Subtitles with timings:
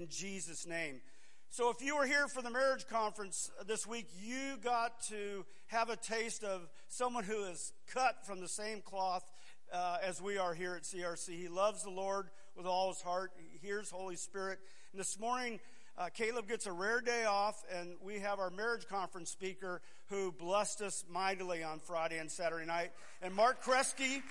[0.00, 1.02] in Jesus' name.
[1.50, 5.90] So, if you were here for the marriage conference this week, you got to have
[5.90, 9.24] a taste of someone who is cut from the same cloth
[9.70, 11.36] uh, as we are here at CRC.
[11.38, 14.58] He loves the Lord with all his heart, he hears Holy Spirit.
[14.92, 15.60] And this morning,
[15.98, 20.32] uh, Caleb gets a rare day off, and we have our marriage conference speaker who
[20.32, 22.92] blessed us mightily on Friday and Saturday night.
[23.20, 24.22] And Mark Kresge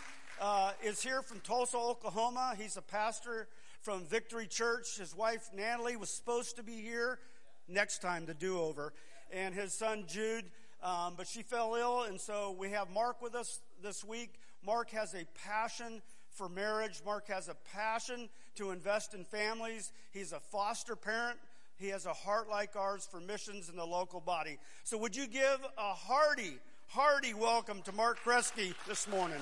[0.41, 2.55] uh, is here from Tulsa, Oklahoma.
[2.57, 3.47] He's a pastor
[3.81, 4.97] from Victory Church.
[4.97, 7.19] His wife, Natalie, was supposed to be here
[7.67, 8.93] next time, the do over.
[9.31, 10.45] And his son, Jude,
[10.83, 12.03] um, but she fell ill.
[12.03, 14.33] And so we have Mark with us this week.
[14.65, 17.01] Mark has a passion for marriage.
[17.05, 19.91] Mark has a passion to invest in families.
[20.11, 21.37] He's a foster parent.
[21.77, 24.57] He has a heart like ours for missions in the local body.
[24.83, 26.57] So would you give a hearty,
[26.87, 29.39] hearty welcome to Mark Kresge this morning?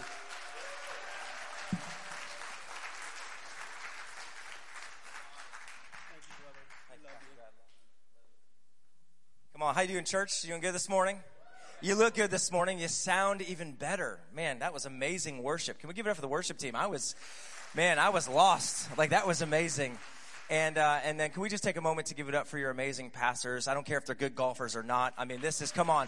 [9.67, 10.45] Come on, how you doing, church?
[10.45, 11.19] You doing good this morning?
[11.81, 12.79] You look good this morning.
[12.79, 14.17] You sound even better.
[14.33, 15.77] Man, that was amazing worship.
[15.77, 16.73] Can we give it up for the worship team?
[16.73, 17.15] I was,
[17.75, 18.97] man, I was lost.
[18.97, 19.97] Like that was amazing.
[20.49, 22.57] And uh, and then can we just take a moment to give it up for
[22.57, 23.67] your amazing pastors?
[23.67, 25.13] I don't care if they're good golfers or not.
[25.17, 26.07] I mean, this is come on.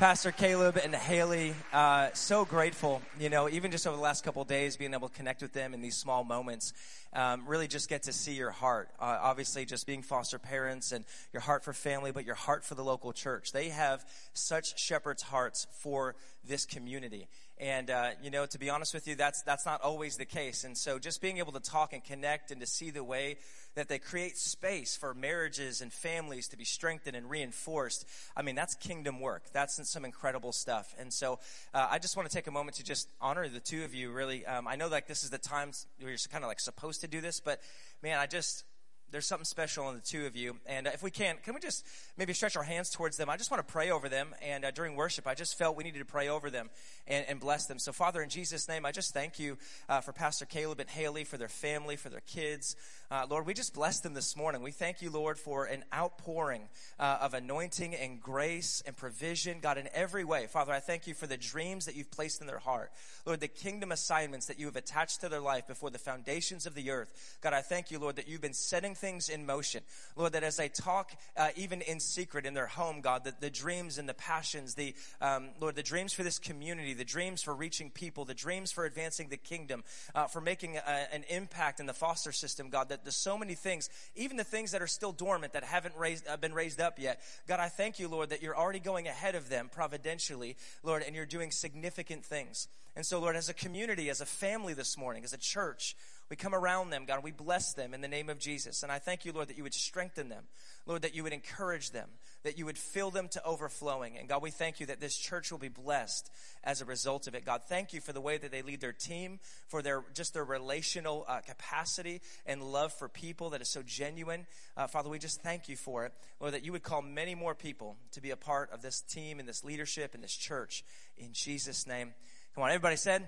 [0.00, 4.42] Pastor Caleb and Haley, uh, so grateful, you know, even just over the last couple
[4.44, 6.72] days, being able to connect with them in these small moments,
[7.12, 8.88] um, really just get to see your heart.
[8.98, 12.74] Uh, obviously, just being foster parents and your heart for family, but your heart for
[12.74, 13.52] the local church.
[13.52, 16.14] They have such shepherd's hearts for
[16.48, 17.28] this community.
[17.60, 20.64] And uh, you know, to be honest with you, that's that's not always the case.
[20.64, 23.36] And so, just being able to talk and connect and to see the way
[23.74, 28.06] that they create space for marriages and families to be strengthened and reinforced.
[28.34, 29.44] I mean, that's kingdom work.
[29.52, 30.94] That's some incredible stuff.
[30.98, 31.38] And so,
[31.74, 34.10] uh, I just want to take a moment to just honor the two of you.
[34.10, 37.02] Really, um, I know like this is the time where you're kind of like supposed
[37.02, 37.60] to do this, but
[38.02, 38.64] man, I just
[39.10, 40.56] there's something special in the two of you.
[40.66, 41.84] And uh, if we can, can we just
[42.16, 43.28] maybe stretch our hands towards them?
[43.28, 44.34] I just want to pray over them.
[44.42, 46.70] And uh, during worship, I just felt we needed to pray over them
[47.10, 47.78] and, and bless them.
[47.78, 51.24] So, Father, in Jesus' name, I just thank you uh, for Pastor Caleb and Haley,
[51.24, 52.76] for their family, for their kids.
[53.10, 54.62] Uh, Lord, we just bless them this morning.
[54.62, 56.68] We thank you, Lord, for an outpouring
[57.00, 60.46] uh, of anointing and grace and provision, God, in every way.
[60.46, 62.92] Father, I thank you for the dreams that you've placed in their heart.
[63.26, 66.76] Lord, the kingdom assignments that you have attached to their life before the foundations of
[66.76, 67.38] the earth.
[67.42, 69.82] God, I thank you, Lord, that you've been setting things in motion.
[70.14, 73.50] Lord, that as they talk, uh, even in secret in their home, God, the, the
[73.50, 77.54] dreams and the passions, the, um, Lord, the dreams for this community, the dreams for
[77.54, 79.82] reaching people, the dreams for advancing the kingdom,
[80.14, 83.54] uh, for making a, an impact in the foster system, God, that there's so many
[83.54, 86.98] things, even the things that are still dormant that haven't raised, uh, been raised up
[86.98, 87.22] yet.
[87.48, 91.16] God, I thank you, Lord, that you're already going ahead of them providentially, Lord, and
[91.16, 92.68] you're doing significant things.
[92.94, 95.96] And so, Lord, as a community, as a family this morning, as a church,
[96.28, 98.82] we come around them, God, we bless them in the name of Jesus.
[98.82, 100.44] And I thank you, Lord, that you would strengthen them.
[100.86, 102.08] Lord, that you would encourage them,
[102.42, 104.16] that you would fill them to overflowing.
[104.18, 106.30] And God, we thank you that this church will be blessed
[106.64, 107.44] as a result of it.
[107.44, 110.44] God, thank you for the way that they lead their team, for their just their
[110.44, 114.46] relational uh, capacity and love for people that is so genuine.
[114.76, 116.12] Uh, Father, we just thank you for it.
[116.40, 119.38] Lord, that you would call many more people to be a part of this team
[119.38, 120.84] and this leadership and this church.
[121.18, 122.14] In Jesus' name.
[122.54, 123.26] Come on, everybody said?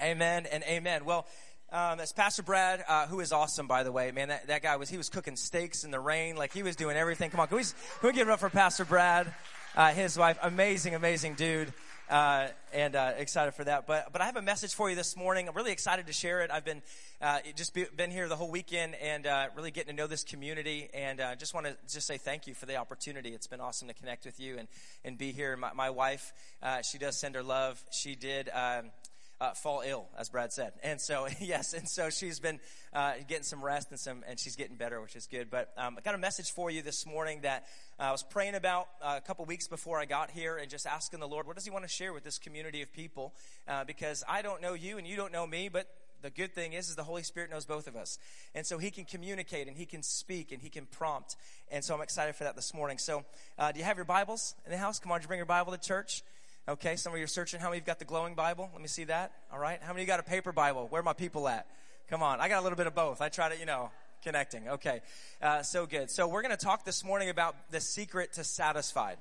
[0.00, 1.04] Amen, amen and amen.
[1.04, 1.26] Well,
[1.72, 4.12] um, that's Pastor Brad, uh, who is awesome, by the way.
[4.12, 6.36] Man, that, that guy was, he was cooking steaks in the rain.
[6.36, 7.30] Like, he was doing everything.
[7.30, 9.32] Come on, can we, can we give it up for Pastor Brad,
[9.74, 10.38] uh, his wife?
[10.42, 11.72] Amazing, amazing dude.
[12.08, 13.84] Uh, and uh, excited for that.
[13.88, 15.48] But but I have a message for you this morning.
[15.48, 16.52] I'm really excited to share it.
[16.52, 16.82] I've been
[17.20, 20.22] uh, just be, been here the whole weekend and uh, really getting to know this
[20.22, 20.88] community.
[20.94, 23.30] And uh, just want to just say thank you for the opportunity.
[23.30, 24.68] It's been awesome to connect with you and
[25.04, 25.56] and be here.
[25.56, 26.32] My, my wife,
[26.62, 27.82] uh, she does send her love.
[27.90, 28.50] She did.
[28.54, 28.92] Um,
[29.40, 30.72] uh, fall ill, as Brad said.
[30.82, 32.60] And so, yes, and so she's been
[32.92, 35.50] uh, getting some rest and some, and she's getting better, which is good.
[35.50, 37.66] But um, I got a message for you this morning that
[37.98, 40.86] uh, I was praying about uh, a couple weeks before I got here, and just
[40.86, 43.34] asking the Lord, what does He want to share with this community of people?
[43.68, 45.88] Uh, because I don't know you, and you don't know me, but
[46.22, 48.18] the good thing is, is the Holy Spirit knows both of us.
[48.54, 51.36] And so he can communicate and he can speak and he can prompt.
[51.70, 52.98] And so I'm excited for that this morning.
[52.98, 53.24] So,
[53.58, 54.98] uh, do you have your Bibles in the house?
[54.98, 56.22] Come on, you bring your Bible to church?
[56.68, 57.60] Okay, some of you are searching.
[57.60, 58.68] How many of you have got the glowing Bible?
[58.72, 59.30] Let me see that.
[59.52, 59.78] All right.
[59.80, 60.88] How many of you got a paper Bible?
[60.90, 61.68] Where are my people at?
[62.08, 62.40] Come on.
[62.40, 63.20] I got a little bit of both.
[63.20, 63.90] I try to, you know,
[64.24, 64.68] connecting.
[64.68, 65.00] Okay.
[65.40, 66.10] Uh, so good.
[66.10, 69.16] So we're going to talk this morning about the secret to satisfied.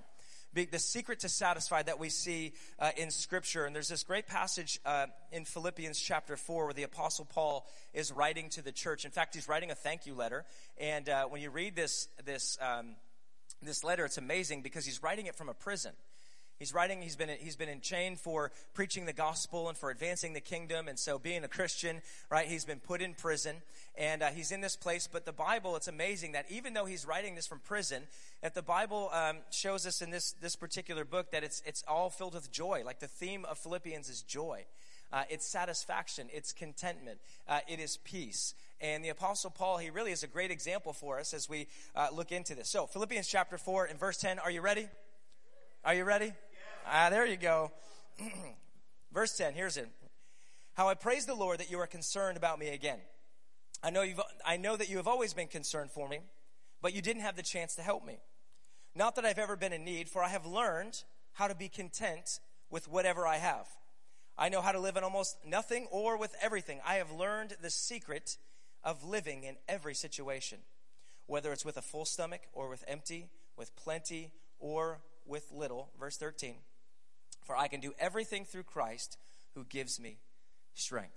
[0.56, 3.66] The secret to satisfied that we see uh, in Scripture.
[3.66, 8.12] And there's this great passage uh, in Philippians chapter 4 where the Apostle Paul is
[8.12, 9.06] writing to the church.
[9.06, 10.46] In fact, he's writing a thank you letter.
[10.80, 12.96] And uh, when you read this, this, um,
[13.62, 15.92] this letter, it's amazing because he's writing it from a prison.
[16.58, 20.32] He's writing, he's been, he's been in chain for preaching the gospel and for advancing
[20.32, 20.88] the kingdom.
[20.88, 23.58] And so being a Christian, right, he's been put in prison
[23.98, 25.10] and uh, he's in this place.
[25.12, 28.04] But the Bible, it's amazing that even though he's writing this from prison,
[28.42, 32.10] that the Bible um, shows us in this, this particular book that it's, it's all
[32.10, 32.84] filled with joy.
[32.86, 34.64] Like the theme of Philippians is joy.
[35.12, 38.56] Uh, it's satisfaction, it's contentment, uh, it is peace.
[38.82, 42.08] And the Apostle Paul, he really is a great example for us as we uh,
[42.12, 42.68] look into this.
[42.68, 44.88] So, Philippians chapter 4 and verse 10, are you ready?
[45.86, 46.34] Are you ready?
[46.88, 47.72] Ah, there you go.
[49.14, 49.90] Verse 10, here's it.
[50.74, 53.00] How I praise the Lord that you are concerned about me again.
[53.84, 56.20] I know, you've, I know that you have always been concerned for me,
[56.82, 58.20] but you didn't have the chance to help me.
[58.94, 61.04] Not that I've ever been in need, for I have learned
[61.34, 62.40] how to be content
[62.70, 63.68] with whatever I have.
[64.38, 66.82] I know how to live in almost nothing or with everything.
[66.86, 68.38] I have learned the secret
[68.84, 70.60] of living in every situation,
[71.26, 75.90] whether it's with a full stomach or with empty, with plenty or with little.
[76.00, 76.56] Verse 13.
[77.46, 79.18] For I can do everything through Christ
[79.54, 80.18] who gives me
[80.74, 81.16] strength.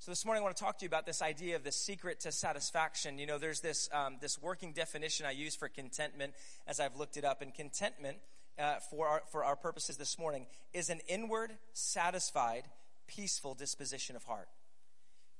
[0.00, 2.20] So this morning I want to talk to you about this idea of the secret
[2.20, 3.18] to satisfaction.
[3.18, 6.34] You know, there's this um, this working definition I use for contentment
[6.66, 8.18] as I've looked it up, and contentment
[8.58, 12.62] uh, for our for our purposes this morning is an inward, satisfied,
[13.06, 14.48] peaceful disposition of heart.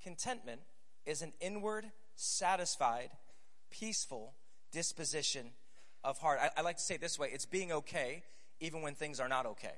[0.02, 0.60] Contentment
[1.06, 1.86] is an inward,
[2.16, 3.10] satisfied,
[3.70, 4.34] peaceful
[4.72, 5.50] disposition
[6.02, 6.40] of heart.
[6.42, 8.24] I, I like to say it this way: it's being okay
[8.60, 9.74] even when things are not okay.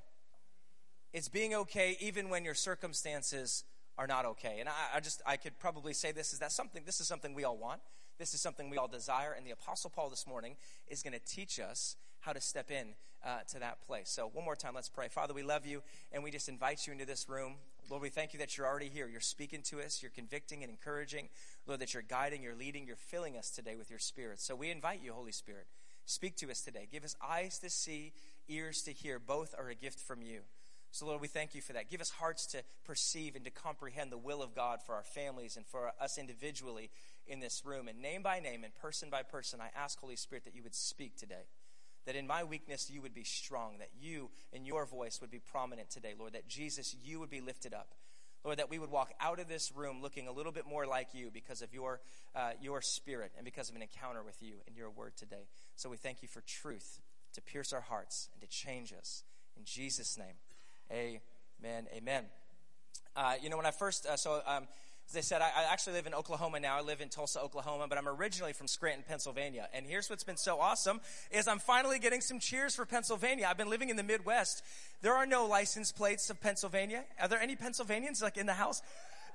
[1.13, 3.65] It's being okay even when your circumstances
[3.99, 4.59] are not okay.
[4.61, 7.35] And I, I, just, I could probably say this is that something, this is something
[7.35, 7.81] we all want.
[8.19, 9.33] This is something we all desire.
[9.37, 10.57] And the Apostle Paul this morning
[10.89, 12.89] is going to teach us how to step in
[13.25, 14.09] uh, to that place.
[14.11, 15.09] So, one more time, let's pray.
[15.09, 15.83] Father, we love you
[16.13, 17.55] and we just invite you into this room.
[17.91, 19.09] Lord, we thank you that you're already here.
[19.09, 21.29] You're speaking to us, you're convicting and encouraging.
[21.67, 24.41] Lord, that you're guiding, you're leading, you're filling us today with your Spirit.
[24.41, 25.67] So, we invite you, Holy Spirit.
[26.07, 26.89] Speak to us today.
[26.91, 28.13] Give us eyes to see
[28.51, 29.19] ears to hear.
[29.19, 30.41] Both are a gift from you.
[30.93, 31.89] So, Lord, we thank you for that.
[31.89, 35.57] Give us hearts to perceive and to comprehend the will of God for our families
[35.57, 36.91] and for us individually
[37.29, 37.87] in this room.
[37.87, 40.75] And name by name and person by person, I ask, Holy Spirit, that you would
[40.75, 41.47] speak today.
[42.07, 43.79] That in my weakness, you would be strong.
[43.79, 46.33] That you and your voice would be prominent today, Lord.
[46.33, 47.95] That Jesus, you would be lifted up.
[48.43, 51.09] Lord, that we would walk out of this room looking a little bit more like
[51.13, 52.01] you because of your,
[52.35, 55.47] uh, your spirit and because of an encounter with you and your word today.
[55.77, 57.01] So we thank you for truth
[57.35, 59.25] to pierce our hearts and to change us.
[59.57, 60.35] In Jesus' name,
[60.93, 61.87] amen.
[61.95, 62.25] Amen.
[63.15, 64.67] Uh, you know, when I first, uh, so um,
[65.11, 66.79] as I said, I, I, actually live in Oklahoma now.
[66.79, 69.69] I live in Tulsa, Oklahoma, but I'm originally from Scranton, Pennsylvania.
[69.75, 71.01] And here's what's been so awesome
[71.33, 73.47] is I'm finally getting some cheers for Pennsylvania.
[73.51, 74.63] I've been living in the Midwest.
[75.03, 77.05] There are no license plates of Pennsylvania.
[77.21, 78.83] Are there any Pennsylvanians like in the house?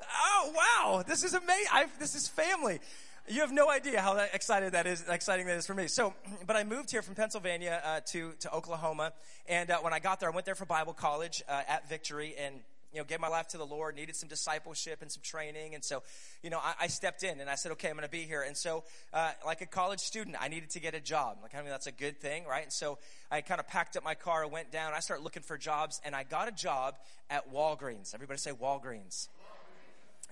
[0.02, 1.68] Oh wow, this is amazing!
[1.74, 2.80] I've, this is family.
[3.28, 5.88] You have no idea how excited that is, exciting that is for me.
[5.88, 6.14] So,
[6.46, 9.14] but I moved here from Pennsylvania uh, to to Oklahoma,
[9.50, 12.36] and uh, when I got there, I went there for Bible college uh, at Victory,
[12.40, 12.58] and
[12.94, 15.84] you know, gave my life to the Lord, needed some discipleship and some training, and
[15.84, 16.04] so,
[16.44, 18.44] you know, I, I stepped in and I said, okay, I'm going to be here.
[18.44, 21.40] And so, uh, like a college student, I needed to get a job.
[21.42, 22.64] Like, I mean, that's a good thing, right?
[22.64, 23.00] And so,
[23.32, 26.16] I kind of packed up my car, went down, I started looking for jobs, and
[26.16, 26.96] I got a job
[27.30, 28.14] at Walgreens.
[28.14, 29.28] Everybody say Walgreens.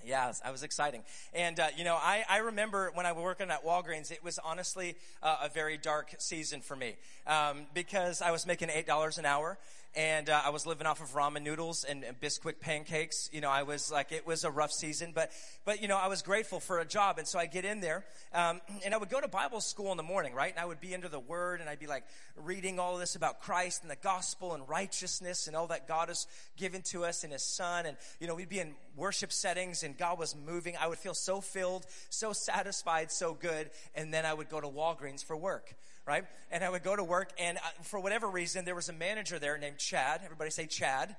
[0.05, 1.01] Yeah, I was exciting.
[1.33, 4.37] And, uh, you know, I, I remember when I was working at Walgreens, it was
[4.39, 6.95] honestly uh, a very dark season for me
[7.25, 9.57] um, because I was making $8 an hour
[9.95, 13.29] and uh, I was living off of ramen noodles and, and, Bisquick pancakes.
[13.31, 15.31] You know, I was like, it was a rough season, but,
[15.65, 17.19] but, you know, I was grateful for a job.
[17.19, 18.03] And so I get in there,
[18.33, 20.51] um, and I would go to Bible school in the morning, right?
[20.51, 23.41] And I would be into the Word, and I'd be like reading all this about
[23.41, 26.25] Christ and the gospel and righteousness and all that God has
[26.57, 27.85] given to us in His Son.
[27.85, 30.75] And, you know, we'd be in worship settings, and God was moving.
[30.79, 33.69] I would feel so filled, so satisfied, so good.
[33.93, 36.25] And then I would go to Walgreens for work right?
[36.51, 39.39] And I would go to work, and uh, for whatever reason, there was a manager
[39.39, 40.21] there named Chad.
[40.23, 41.15] Everybody say Chad.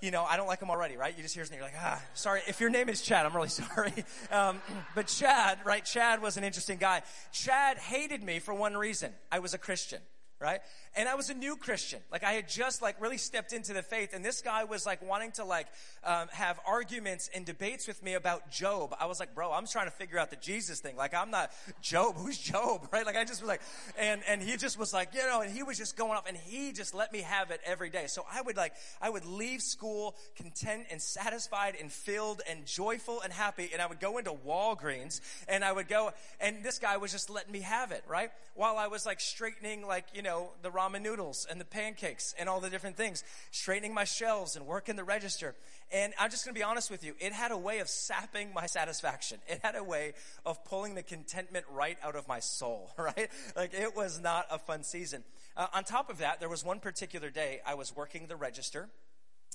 [0.00, 1.16] You know, I don't like him already, right?
[1.16, 2.42] You just hear his name, you're like, ah, sorry.
[2.46, 3.92] If your name is Chad, I'm really sorry.
[4.30, 4.60] Um,
[4.94, 5.84] but Chad, right?
[5.84, 7.02] Chad was an interesting guy.
[7.32, 9.12] Chad hated me for one reason.
[9.32, 10.00] I was a Christian
[10.40, 10.60] right?
[10.96, 12.00] And I was a new Christian.
[12.12, 15.02] Like I had just like really stepped into the faith, and this guy was like
[15.02, 15.66] wanting to like
[16.04, 18.94] um, have arguments and debates with me about Job.
[19.00, 20.96] I was like, bro, I'm trying to figure out the Jesus thing.
[20.96, 21.50] Like I'm not
[21.82, 22.16] Job.
[22.16, 23.04] Who's Job, right?
[23.04, 23.60] Like I just was like,
[23.98, 26.36] and and he just was like, you know, and he was just going off, and
[26.36, 28.06] he just let me have it every day.
[28.06, 33.20] So I would like I would leave school content and satisfied and filled and joyful
[33.20, 36.98] and happy, and I would go into Walgreens and I would go, and this guy
[36.98, 38.30] was just letting me have it, right?
[38.54, 42.48] While I was like straightening like you know the ramen noodles and the pancakes and
[42.48, 45.54] all the different things, straightening my shelves and working the register.
[45.92, 48.52] And I'm just going to be honest with you, it had a way of sapping
[48.54, 49.38] my satisfaction.
[49.48, 50.14] It had a way
[50.44, 53.30] of pulling the contentment right out of my soul, right?
[53.56, 55.24] Like it was not a fun season.
[55.56, 58.88] Uh, on top of that, there was one particular day I was working the register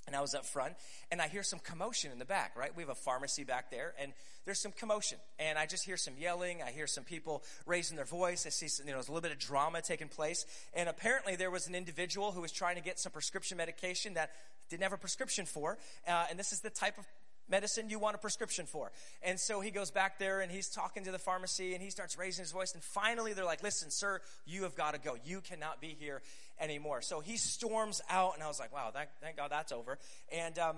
[0.09, 0.73] and I was up front,
[1.11, 2.75] and I hear some commotion in the back, right?
[2.75, 4.11] We have a pharmacy back there, and
[4.45, 5.19] there's some commotion.
[5.37, 6.63] And I just hear some yelling.
[6.63, 8.47] I hear some people raising their voice.
[8.47, 10.47] I see, some, you know, there's a little bit of drama taking place.
[10.73, 14.31] And apparently there was an individual who was trying to get some prescription medication that
[14.71, 15.77] didn't have a prescription for.
[16.07, 17.05] Uh, and this is the type of
[17.50, 18.91] medicine you want a prescription for.
[19.24, 22.18] And so he goes back there and he's talking to the pharmacy and he starts
[22.18, 22.74] raising his voice.
[22.74, 25.18] And finally, they're like, listen, sir, you have got to go.
[25.25, 26.22] You cannot be here
[26.60, 27.01] anymore.
[27.01, 29.98] So he storms out, and I was like, wow, thank, thank God that's over.
[30.32, 30.77] And, um,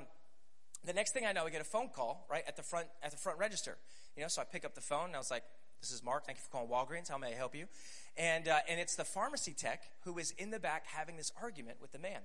[0.83, 3.11] the next thing I know, we get a phone call right at the front at
[3.11, 3.77] the front register.
[4.15, 5.43] You know, so I pick up the phone and I was like,
[5.79, 6.25] "This is Mark.
[6.25, 7.09] Thank you for calling Walgreens.
[7.09, 7.67] How may I help you?"
[8.17, 11.77] And uh, and it's the pharmacy tech who is in the back having this argument
[11.81, 12.21] with the man.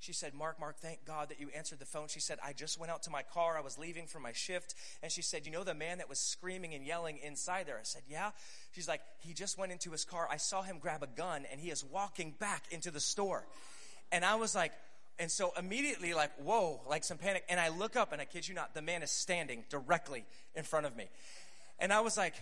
[0.00, 2.08] She said, Mark, Mark, thank God that you answered the phone.
[2.08, 3.58] She said, I just went out to my car.
[3.58, 4.74] I was leaving for my shift.
[5.02, 7.76] And she said, You know the man that was screaming and yelling inside there?
[7.76, 8.30] I said, Yeah.
[8.72, 10.26] She's like, He just went into his car.
[10.30, 13.44] I saw him grab a gun and he is walking back into the store.
[14.10, 14.72] And I was like,
[15.20, 17.44] and so immediately, like, whoa, like some panic.
[17.50, 20.64] And I look up, and I kid you not, the man is standing directly in
[20.64, 21.08] front of me.
[21.78, 22.34] And I was like,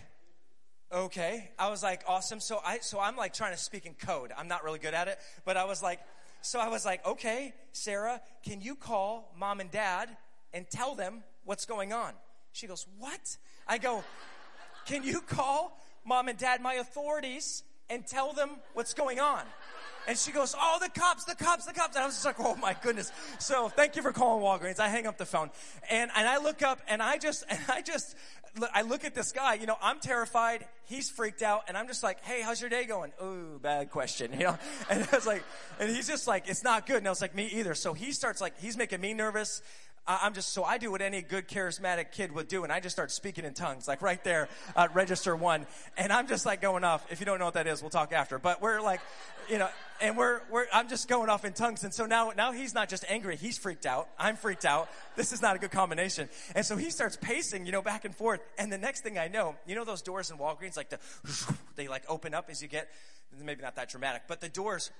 [0.91, 1.51] okay.
[1.59, 2.39] I was like, awesome.
[2.39, 4.31] So I, so I'm like trying to speak in code.
[4.35, 5.99] I'm not really good at it, but I was like,
[6.41, 10.09] so I was like, okay, Sarah, can you call mom and dad
[10.53, 12.13] and tell them what's going on?
[12.51, 13.37] She goes, what?
[13.67, 14.03] I go,
[14.85, 19.43] can you call mom and dad, my authorities, and tell them what's going on?
[20.07, 21.95] And she goes, Oh, the cops, the cops, the cops.
[21.95, 23.11] And I was just like, Oh my goodness.
[23.37, 24.79] So thank you for calling Walgreens.
[24.79, 25.51] I hang up the phone.
[25.89, 28.15] And, and I look up and I just, and I just,
[28.73, 30.65] I look at this guy, you know, I'm terrified.
[30.85, 31.63] He's freaked out.
[31.67, 33.11] And I'm just like, Hey, how's your day going?
[33.23, 34.57] Ooh, bad question, you know?
[34.89, 35.43] And I was like,
[35.79, 36.97] and he's just like, It's not good.
[36.97, 37.75] And I was like, Me either.
[37.75, 39.61] So he starts like, he's making me nervous.
[40.07, 42.95] I'm just, so I do what any good charismatic kid would do, and I just
[42.95, 45.67] start speaking in tongues, like right there at register one.
[45.97, 47.05] And I'm just like going off.
[47.11, 48.39] If you don't know what that is, we'll talk after.
[48.39, 49.01] But we're like,
[49.49, 49.69] you know,
[50.01, 51.83] and we're, we're, I'm just going off in tongues.
[51.83, 54.07] And so now, now he's not just angry, he's freaked out.
[54.17, 54.89] I'm freaked out.
[55.15, 56.29] This is not a good combination.
[56.55, 58.41] And so he starts pacing, you know, back and forth.
[58.57, 60.99] And the next thing I know, you know, those doors in Walgreens, like the,
[61.75, 62.89] they like open up as you get
[63.43, 64.91] maybe not that dramatic, but the doors,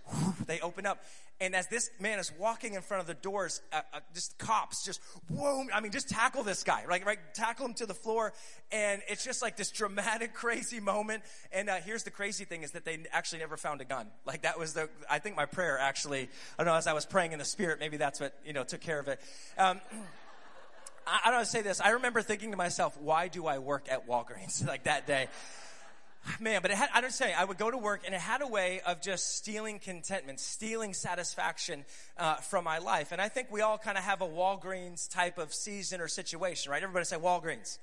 [0.46, 1.04] they open up.
[1.42, 4.84] And as this man is walking in front of the doors, uh, uh, just cops
[4.84, 7.06] just, whoa, I mean, just tackle this guy, right?
[7.06, 7.18] Right?
[7.34, 8.34] Tackle him to the floor.
[8.72, 11.24] And it's just like this dramatic, crazy moment.
[11.52, 14.08] And uh, here's the crazy thing is that they actually never found a gun.
[14.26, 17.06] Like that was the, I think my prayer actually, I don't know, as I was
[17.06, 19.20] praying in the spirit, maybe that's what, you know, took care of it.
[19.58, 19.82] Um,
[21.06, 21.82] I, I don't say this.
[21.82, 25.28] I remember thinking to myself, why do I work at Walgreens like that day?
[26.40, 28.42] man, but it had, I don't say, I would go to work and it had
[28.42, 31.86] a way of just stealing contentment, stealing satisfaction
[32.18, 33.12] uh, from my life.
[33.12, 36.72] And I think we all kind of have a Walgreens type of season or situation,
[36.72, 36.84] right?
[36.84, 37.78] Everybody say Walgreens.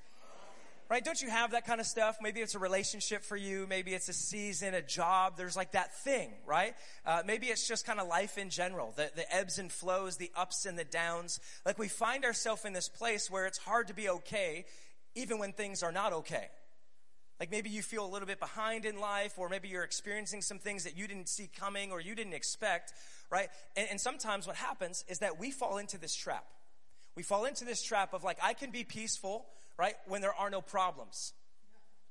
[0.89, 1.05] Right?
[1.05, 2.19] Don't you have that kind of stuff?
[2.23, 3.67] Maybe it's a relationship for you.
[3.69, 5.37] Maybe it's a season, a job.
[5.37, 6.75] There's like that thing, right?
[7.05, 10.31] Uh, maybe it's just kind of life in general, the, the ebbs and flows, the
[10.37, 11.41] ups and the downs.
[11.65, 14.65] Like we find ourselves in this place where it's hard to be okay,
[15.17, 16.47] even when things are not okay.
[17.41, 20.61] Like maybe you feel a little bit behind in life, or maybe you're experiencing some
[20.61, 22.93] things that you didn't see coming or you didn't expect,
[23.29, 23.49] right?
[23.77, 26.47] And, and, sometimes what happens is that we fall into this trap.
[27.17, 29.47] We fall into this trap of like, I can be peaceful,
[29.79, 31.33] right, when there are no problems.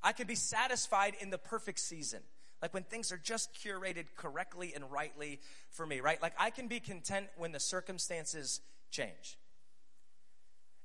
[0.04, 2.22] I can be satisfied in the perfect season.
[2.62, 5.40] Like when things are just curated correctly and rightly
[5.72, 6.22] for me, right?
[6.22, 9.38] Like I can be content when the circumstances change.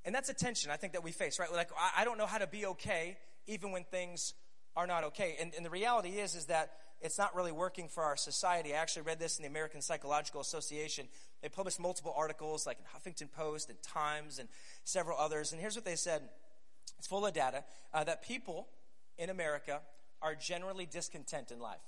[0.05, 1.53] And that's a tension I think that we face, right?
[1.53, 4.35] Like I, don't know how to be okay even when things
[4.77, 5.37] are not okay.
[5.41, 8.75] And, and the reality is, is that it's not really working for our society.
[8.75, 11.09] I actually read this in the American Psychological Association.
[11.43, 14.49] They published multiple articles, like in Huffington Post and Times and
[14.85, 15.53] several others.
[15.53, 16.23] And here's what they said
[17.01, 17.65] it's full of data
[17.95, 18.69] uh, that people
[19.17, 19.81] in America
[20.21, 21.81] are generally discontent in life.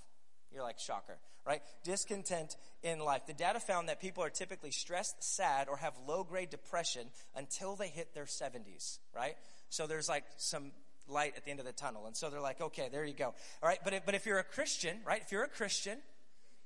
[0.51, 1.61] You're like, shocker, right?
[1.85, 3.27] Discontent in life.
[3.27, 7.77] The data found that people are typically stressed, sad, or have low grade depression until
[7.77, 9.35] they hit their 70s, right?
[9.69, 10.73] So there's like some
[11.07, 12.07] light at the end of the tunnel.
[12.07, 13.35] And so they're like, okay, there you go.
[13.63, 15.99] All right, but if, but if you're a Christian, right, if you're a Christian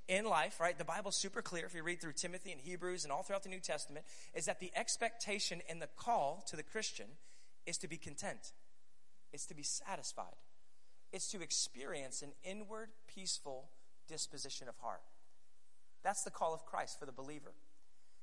[0.07, 3.13] in life, right, the Bible's super clear if you read through Timothy and Hebrews and
[3.13, 7.07] all throughout the New Testament, is that the expectation and the call to the Christian
[7.67, 8.53] is to be content,
[9.33, 10.37] it's to be satisfied,
[11.13, 13.69] it's to experience an inward, peaceful
[14.09, 15.03] disposition of heart.
[16.03, 17.53] That's the call of Christ for the believer.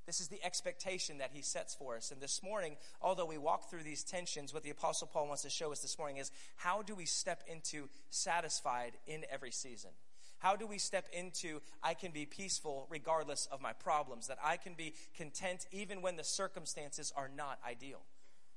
[0.05, 2.11] This is the expectation that he sets for us.
[2.11, 5.49] And this morning, although we walk through these tensions, what the Apostle Paul wants to
[5.49, 9.91] show us this morning is how do we step into satisfied in every season?
[10.39, 14.57] How do we step into I can be peaceful regardless of my problems, that I
[14.57, 18.01] can be content even when the circumstances are not ideal?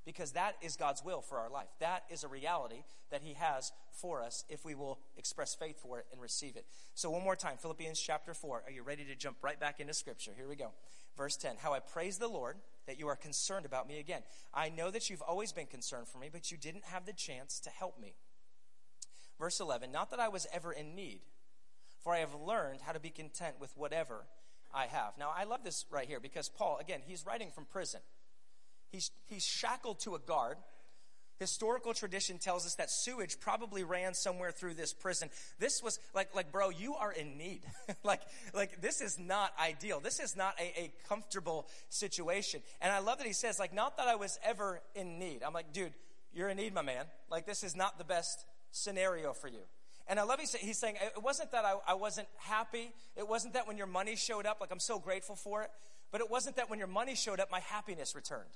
[0.07, 1.69] Because that is God's will for our life.
[1.81, 5.99] That is a reality that He has for us if we will express faith for
[5.99, 6.65] it and receive it.
[6.95, 8.63] So, one more time, Philippians chapter 4.
[8.67, 10.31] Are you ready to jump right back into Scripture?
[10.37, 10.71] Here we go.
[11.19, 14.23] Verse 10 How I praise the Lord that you are concerned about me again.
[14.55, 17.59] I know that you've always been concerned for me, but you didn't have the chance
[17.61, 18.15] to help me.
[19.39, 21.21] Verse 11 Not that I was ever in need
[22.07, 24.27] for I have learned how to be content with whatever
[24.73, 25.15] I have.
[25.19, 27.99] Now, I love this right here because Paul, again, he's writing from prison.
[28.91, 30.57] He's, he's shackled to a guard.
[31.39, 35.29] Historical tradition tells us that sewage probably ran somewhere through this prison.
[35.59, 37.61] This was like, like, bro, you are in need.
[38.05, 38.23] like,
[38.55, 40.01] like, this is not ideal.
[40.01, 42.63] This is not a, a comfortable situation.
[42.81, 45.43] And I love that he says, like, not that I was ever in need.
[45.43, 45.93] I'm like, dude,
[46.33, 47.05] you're in need, my man.
[47.31, 49.61] Like, this is not the best scenario for you.
[50.09, 52.93] And I love he's, he's saying, it wasn't that I, I wasn't happy.
[53.17, 55.71] It wasn't that when your money showed up, like I'm so grateful for it.
[56.13, 58.51] But it wasn't that when your money showed up, my happiness returned.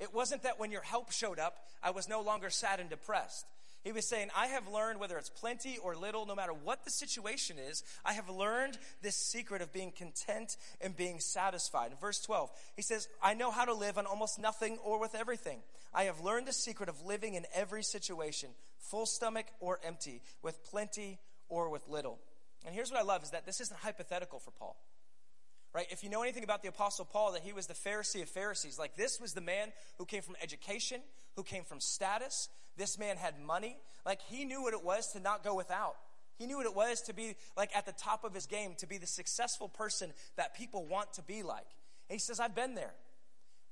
[0.00, 3.46] It wasn't that when your help showed up, I was no longer sad and depressed.
[3.84, 6.90] He was saying, I have learned whether it's plenty or little, no matter what the
[6.90, 11.92] situation is, I have learned this secret of being content and being satisfied.
[11.92, 15.14] In verse 12, he says, I know how to live on almost nothing or with
[15.14, 15.60] everything.
[15.94, 20.62] I have learned the secret of living in every situation, full stomach or empty, with
[20.64, 22.18] plenty or with little.
[22.66, 24.76] And here's what I love is that this isn't hypothetical for Paul
[25.74, 25.86] right?
[25.90, 28.78] If you know anything about the Apostle Paul, that he was the Pharisee of Pharisees.
[28.78, 31.00] Like this was the man who came from education,
[31.36, 32.48] who came from status.
[32.76, 33.76] This man had money.
[34.04, 35.96] Like he knew what it was to not go without.
[36.38, 38.86] He knew what it was to be like at the top of his game, to
[38.86, 41.66] be the successful person that people want to be like.
[42.08, 42.94] And he says, I've been there.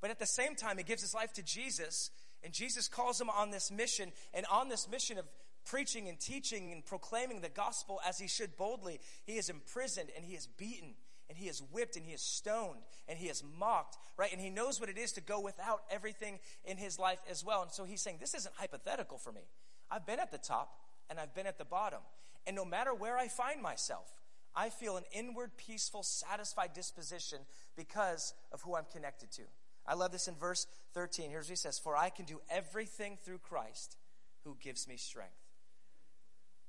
[0.00, 2.10] But at the same time, he gives his life to Jesus,
[2.44, 4.12] and Jesus calls him on this mission.
[4.32, 5.24] And on this mission of
[5.64, 10.24] preaching and teaching and proclaiming the gospel as he should boldly, he is imprisoned and
[10.24, 10.94] he is beaten
[11.28, 14.32] and he is whipped and he is stoned and he is mocked, right?
[14.32, 17.62] And he knows what it is to go without everything in his life as well.
[17.62, 19.42] And so he's saying, This isn't hypothetical for me.
[19.90, 20.72] I've been at the top
[21.10, 22.00] and I've been at the bottom.
[22.46, 24.12] And no matter where I find myself,
[24.54, 27.38] I feel an inward, peaceful, satisfied disposition
[27.76, 29.42] because of who I'm connected to.
[29.86, 31.30] I love this in verse 13.
[31.30, 33.96] Here's what he says For I can do everything through Christ
[34.44, 35.37] who gives me strength.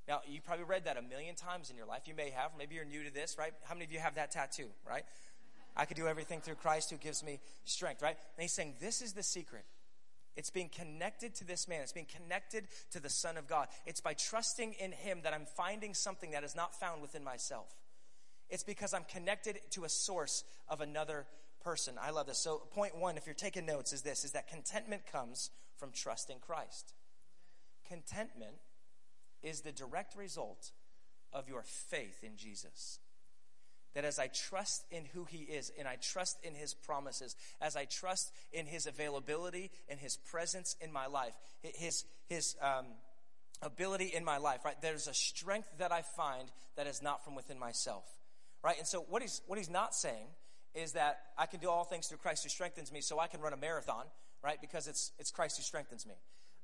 [0.10, 2.08] Now, you probably read that a million times in your life.
[2.08, 2.52] You may have.
[2.58, 3.54] Maybe you're new to this, right?
[3.64, 5.04] How many of you have that tattoo, right?
[5.78, 8.18] I could do everything through Christ who gives me strength, right?
[8.18, 9.66] And he's saying, This is the secret.
[10.36, 11.82] It's being connected to this man.
[11.82, 13.68] It's being connected to the Son of God.
[13.86, 17.68] It's by trusting in him that I'm finding something that is not found within myself.
[18.50, 21.28] It's because I'm connected to a source of another
[21.64, 21.96] person.
[22.02, 22.40] I love this.
[22.40, 26.40] So, point one, if you're taking notes, is this is that contentment comes from trusting
[26.40, 26.94] Christ.
[27.88, 28.56] Contentment
[29.44, 30.72] is the direct result
[31.34, 33.00] of your faith in Jesus.
[33.96, 37.76] That as I trust in who He is and I trust in His promises, as
[37.76, 42.86] I trust in His availability and His presence in my life, His, His um,
[43.62, 44.80] ability in my life, right?
[44.82, 48.06] There's a strength that I find that is not from within myself,
[48.64, 48.78] right?
[48.78, 50.28] And so what He's, what he's not saying
[50.76, 53.42] is that I can do all things through Christ who strengthens me, so I can
[53.42, 54.06] run a marathon,
[54.44, 54.60] right?
[54.62, 56.14] Because it's, it's Christ who strengthens me.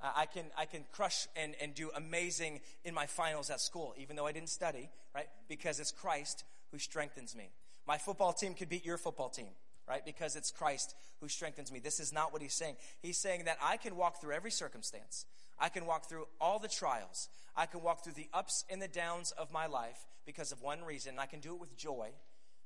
[0.01, 3.93] Uh, I can I can crush and, and do amazing in my finals at school,
[3.97, 5.27] even though I didn't study, right?
[5.47, 7.49] Because it's Christ who strengthens me.
[7.87, 9.49] My football team could beat your football team,
[9.87, 10.03] right?
[10.05, 11.79] Because it's Christ who strengthens me.
[11.79, 12.75] This is not what he's saying.
[13.01, 15.25] He's saying that I can walk through every circumstance.
[15.59, 17.29] I can walk through all the trials.
[17.55, 20.83] I can walk through the ups and the downs of my life because of one
[20.83, 21.15] reason.
[21.17, 22.09] I can do it with joy,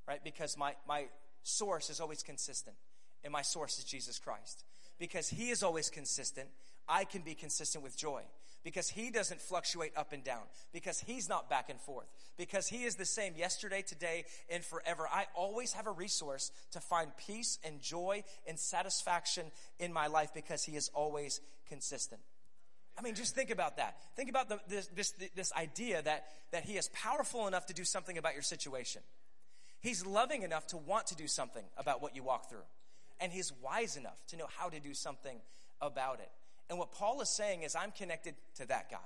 [0.08, 0.22] right?
[0.24, 1.04] Because my, my
[1.42, 2.76] source is always consistent,
[3.22, 4.64] and my source is Jesus Christ.
[4.98, 6.48] Because he is always consistent,
[6.90, 8.22] I can be consistent with joy
[8.62, 12.84] because he doesn't fluctuate up and down, because he's not back and forth, because he
[12.84, 15.08] is the same yesterday, today, and forever.
[15.10, 19.46] I always have a resource to find peace and joy and satisfaction
[19.78, 22.20] in my life because he is always consistent.
[22.98, 23.96] I mean, just think about that.
[24.14, 27.84] Think about the, this, this, this idea that, that he is powerful enough to do
[27.84, 29.00] something about your situation.
[29.80, 32.66] He's loving enough to want to do something about what you walk through.
[33.20, 35.38] And he's wise enough to know how to do something
[35.80, 36.30] about it.
[36.70, 38.96] And what Paul is saying is, I'm connected to that guy.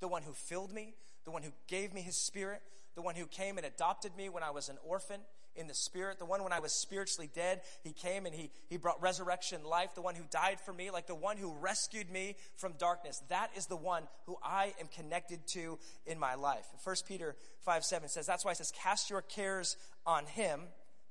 [0.00, 2.60] The one who filled me, the one who gave me his spirit,
[2.96, 5.20] the one who came and adopted me when I was an orphan
[5.54, 8.78] in the spirit, the one when I was spiritually dead, he came and he, he
[8.78, 12.34] brought resurrection life, the one who died for me, like the one who rescued me
[12.56, 13.22] from darkness.
[13.28, 16.66] That is the one who I am connected to in my life.
[16.82, 20.62] 1 Peter 5 7 says, That's why it says, Cast your cares on him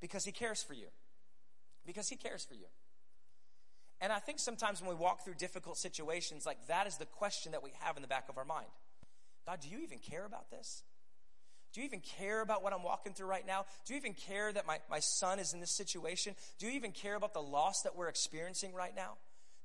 [0.02, 0.88] because he cares for you.
[1.86, 2.66] Because he cares for you.
[4.02, 7.52] And I think sometimes when we walk through difficult situations, like that is the question
[7.52, 8.68] that we have in the back of our mind
[9.46, 10.84] God, do you even care about this?
[11.74, 13.66] Do you even care about what I'm walking through right now?
[13.86, 16.36] Do you even care that my, my son is in this situation?
[16.60, 19.14] Do you even care about the loss that we're experiencing right now?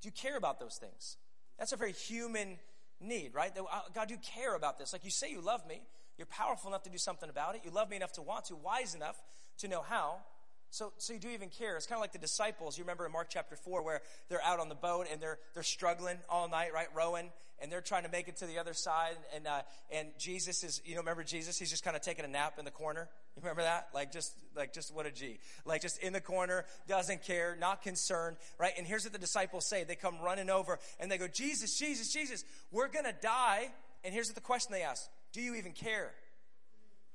[0.01, 1.17] Do you care about those things?
[1.59, 2.59] That's a very human
[3.01, 3.51] need, right?
[3.57, 4.93] Uh, God, do you care about this?
[4.93, 5.81] Like you say you love me.
[6.17, 7.61] You're powerful enough to do something about it.
[7.65, 9.21] You love me enough to want to, wise enough
[9.59, 10.21] to know how.
[10.69, 11.77] So, so you do even care.
[11.77, 12.77] It's kind of like the disciples.
[12.77, 15.63] You remember in Mark chapter 4 where they're out on the boat and they're, they're
[15.63, 16.87] struggling all night, right?
[16.95, 17.31] Rowing.
[17.59, 19.15] And they're trying to make it to the other side.
[19.35, 21.57] And, uh, and Jesus is, you know, remember Jesus?
[21.57, 23.09] He's just kind of taking a nap in the corner.
[23.35, 23.87] You remember that?
[23.95, 25.39] Like just, like just what a G.
[25.65, 28.73] Like just in the corner, doesn't care, not concerned, right?
[28.77, 29.85] And here's what the disciples say.
[29.85, 33.69] They come running over and they go, Jesus, Jesus, Jesus, we're going to die.
[34.03, 35.09] And here's what the question they ask.
[35.33, 36.11] Do you even care?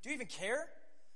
[0.01, 0.67] Do you even care?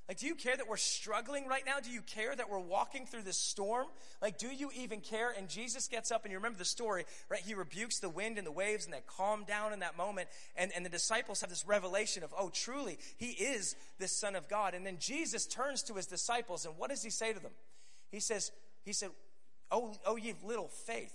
[0.08, 1.80] Like, do you care that we're struggling right now?
[1.84, 3.88] Do you care that we're walking through this storm?
[4.22, 5.34] Like, do you even care?
[5.38, 7.42] And Jesus gets up, and you remember the story, right?
[7.42, 10.30] He rebukes the wind and the waves, and they calm down in that moment.
[10.56, 14.48] And, and the disciples have this revelation of, oh, truly, he is the Son of
[14.48, 14.74] God.
[14.74, 17.52] And then Jesus turns to his disciples, and what does he say to them?
[18.10, 18.54] He says,
[18.86, 19.10] he said,
[19.72, 21.14] oh, oh, ye little faith.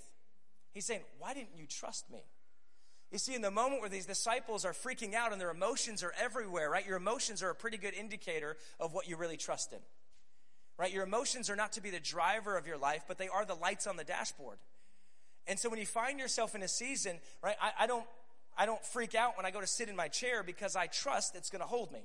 [0.74, 2.20] He's saying, why didn't you trust me?
[3.12, 6.14] You see, in the moment where these disciples are freaking out and their emotions are
[6.18, 6.86] everywhere, right?
[6.86, 9.80] Your emotions are a pretty good indicator of what you really trust in.
[10.78, 10.90] Right?
[10.90, 13.54] Your emotions are not to be the driver of your life, but they are the
[13.54, 14.56] lights on the dashboard.
[15.46, 18.06] And so when you find yourself in a season, right, I, I don't
[18.56, 21.36] I don't freak out when I go to sit in my chair because I trust
[21.36, 22.00] it's gonna hold me.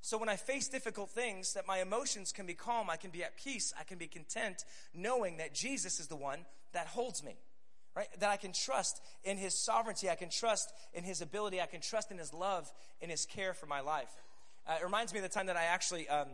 [0.00, 3.22] So when I face difficult things, that my emotions can be calm, I can be
[3.22, 6.40] at peace, I can be content, knowing that Jesus is the one
[6.72, 7.36] that holds me
[7.96, 8.08] right?
[8.20, 10.10] That I can trust in His sovereignty.
[10.10, 11.60] I can trust in His ability.
[11.60, 14.10] I can trust in His love, in His care for my life.
[14.68, 16.28] Uh, it reminds me of the time that I actually, um,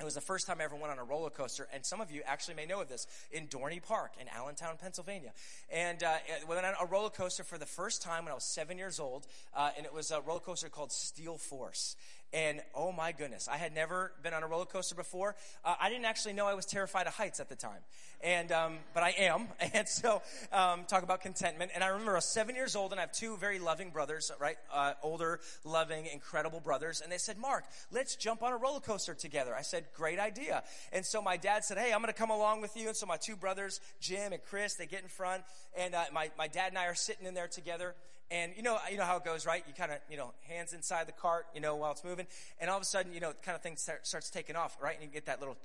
[0.00, 2.10] it was the first time I ever went on a roller coaster, and some of
[2.10, 5.32] you actually may know of this in Dorney Park in Allentown, Pennsylvania.
[5.72, 6.14] And uh,
[6.48, 9.00] we went on a roller coaster for the first time when I was seven years
[9.00, 11.96] old, uh, and it was a roller coaster called Steel Force.
[12.34, 15.36] And oh my goodness, I had never been on a roller coaster before.
[15.64, 17.78] Uh, I didn't actually know I was terrified of heights at the time,
[18.20, 19.46] and um, but I am.
[19.74, 21.72] And so, um, talk about contentment.
[21.74, 24.30] And I remember I was seven years old, and I have two very loving brothers,
[24.38, 24.56] right?
[24.72, 27.00] Uh, older, loving, incredible brothers.
[27.00, 30.64] And they said, "Mark, let's jump on a roller coaster together." I said, "Great idea."
[30.92, 33.06] And so my dad said, "Hey, I'm going to come along with you." And so
[33.06, 35.44] my two brothers, Jim and Chris, they get in front,
[35.76, 37.94] and uh, my my dad and I are sitting in there together.
[38.30, 39.62] And you know, you know how it goes, right?
[39.66, 42.26] You kind of, you know, hands inside the cart, you know, while it's moving,
[42.60, 44.94] and all of a sudden, you know, kind of thing start, starts taking off, right?
[44.94, 45.56] And you get that little,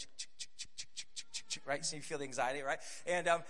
[1.65, 1.85] right?
[1.85, 2.79] So you feel the anxiety, right?
[3.07, 3.41] And um,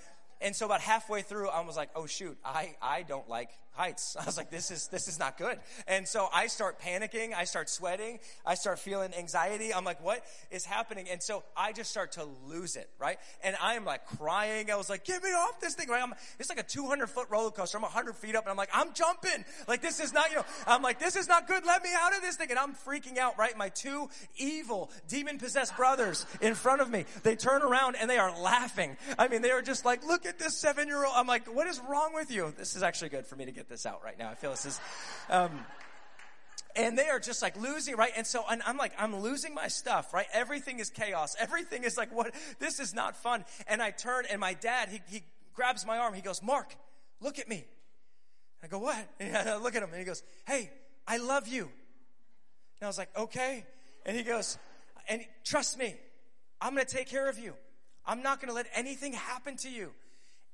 [0.41, 4.17] and so about halfway through, I was like, oh shoot, I, I don't like heights.
[4.19, 5.57] I was like, this is, this is not good.
[5.87, 7.33] And so I start panicking.
[7.33, 8.19] I start sweating.
[8.45, 9.73] I start feeling anxiety.
[9.73, 11.07] I'm like, what is happening?
[11.09, 13.17] And so I just start to lose it, right?
[13.43, 14.69] And I am like crying.
[14.69, 16.03] I was like, get me off this thing, right?
[16.03, 17.77] I'm, it's like a 200 foot roller coaster.
[17.77, 19.45] I'm 100 feet up and I'm like, I'm jumping.
[19.67, 21.65] Like this is not, you know, I'm like, this is not good.
[21.65, 22.49] Let me out of this thing.
[22.49, 23.57] And I'm freaking out, right?
[23.57, 28.17] My two evil demon possessed brothers in front of me, they turn around and they
[28.17, 28.97] are laughing.
[29.17, 31.13] I mean, they are just like, look at this seven year old.
[31.15, 32.53] I'm like, what is wrong with you?
[32.57, 34.29] This is actually good for me to this out right now.
[34.29, 34.79] I feel this is,
[35.29, 35.51] um,
[36.75, 38.11] and they are just like losing, right?
[38.17, 40.27] And so and I'm like, I'm losing my stuff, right?
[40.33, 41.35] Everything is chaos.
[41.39, 42.33] Everything is like, what?
[42.59, 43.45] This is not fun.
[43.67, 46.13] And I turn, and my dad, he, he grabs my arm.
[46.13, 46.75] He goes, Mark,
[47.21, 47.63] look at me.
[48.63, 49.07] I go, what?
[49.19, 50.69] And I look at him, and he goes, Hey,
[51.07, 51.63] I love you.
[52.79, 53.65] And I was like, okay.
[54.05, 54.57] And he goes,
[55.07, 55.95] and trust me,
[56.61, 57.53] I'm going to take care of you.
[58.05, 59.91] I'm not going to let anything happen to you.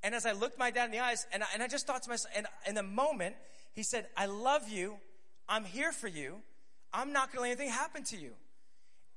[0.06, 2.04] And as I looked my dad in the eyes, and I, and I just thought
[2.04, 3.36] to myself, and in the moment,
[3.74, 4.98] he said, I love you.
[5.50, 6.36] I'm here for you.
[6.94, 8.34] I'm not going to let anything happen to you.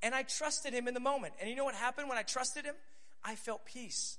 [0.03, 1.35] And I trusted him in the moment.
[1.41, 2.75] And you know what happened when I trusted him?
[3.23, 4.17] I felt peace.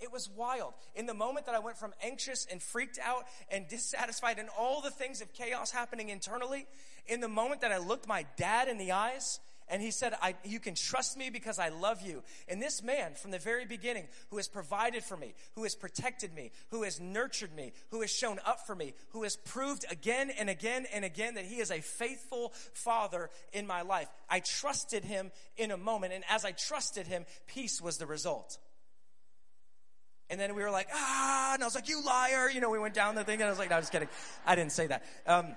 [0.00, 0.72] It was wild.
[0.94, 4.80] In the moment that I went from anxious and freaked out and dissatisfied and all
[4.80, 6.66] the things of chaos happening internally,
[7.06, 9.40] in the moment that I looked my dad in the eyes
[9.72, 10.12] and he said,
[10.44, 12.22] You can trust me because I love you.
[12.46, 16.34] And this man, from the very beginning, who has provided for me, who has protected
[16.34, 20.30] me, who has nurtured me, who has shown up for me, who has proved again
[20.38, 24.08] and again and again that he is a faithful father in my life.
[24.28, 26.12] I trusted him in a moment.
[26.12, 28.58] And as I trusted him, peace was the result.
[30.28, 32.50] And then we were like, ah, and I was like, you liar.
[32.50, 34.08] You know, we went down the thing and I was like, no, I was kidding.
[34.44, 35.02] I didn't say that.
[35.26, 35.56] Um,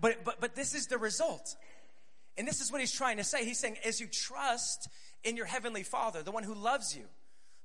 [0.00, 1.56] but, but, but this is the result.
[2.36, 3.44] And this is what he's trying to say.
[3.44, 4.88] He's saying, as you trust
[5.22, 7.04] in your heavenly Father, the one who loves you,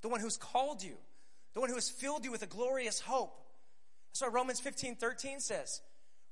[0.01, 0.95] the one who's called you,
[1.53, 3.35] the one who has filled you with a glorious hope.
[4.11, 5.81] That's what Romans 15 13 says,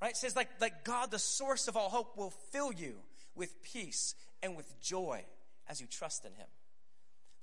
[0.02, 0.12] right?
[0.12, 2.96] It says, like, like God, the source of all hope, will fill you
[3.36, 5.26] with peace and with joy
[5.68, 6.48] as you trust in him.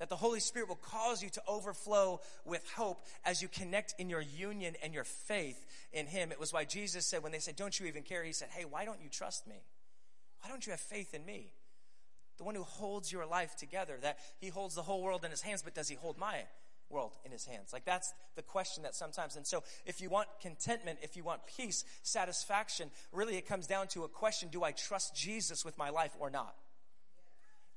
[0.00, 4.10] That the Holy Spirit will cause you to overflow with hope as you connect in
[4.10, 6.32] your union and your faith in Him.
[6.32, 8.24] It was why Jesus said, when they said, Don't you even care?
[8.24, 9.62] He said, Hey, why don't you trust me?
[10.44, 11.48] Why don't you have faith in me?
[12.36, 15.40] The one who holds your life together, that he holds the whole world in his
[15.40, 16.42] hands, but does he hold my
[16.90, 17.72] world in his hands?
[17.72, 21.40] Like that's the question that sometimes, and so if you want contentment, if you want
[21.56, 25.88] peace, satisfaction, really it comes down to a question do I trust Jesus with my
[25.88, 26.54] life or not?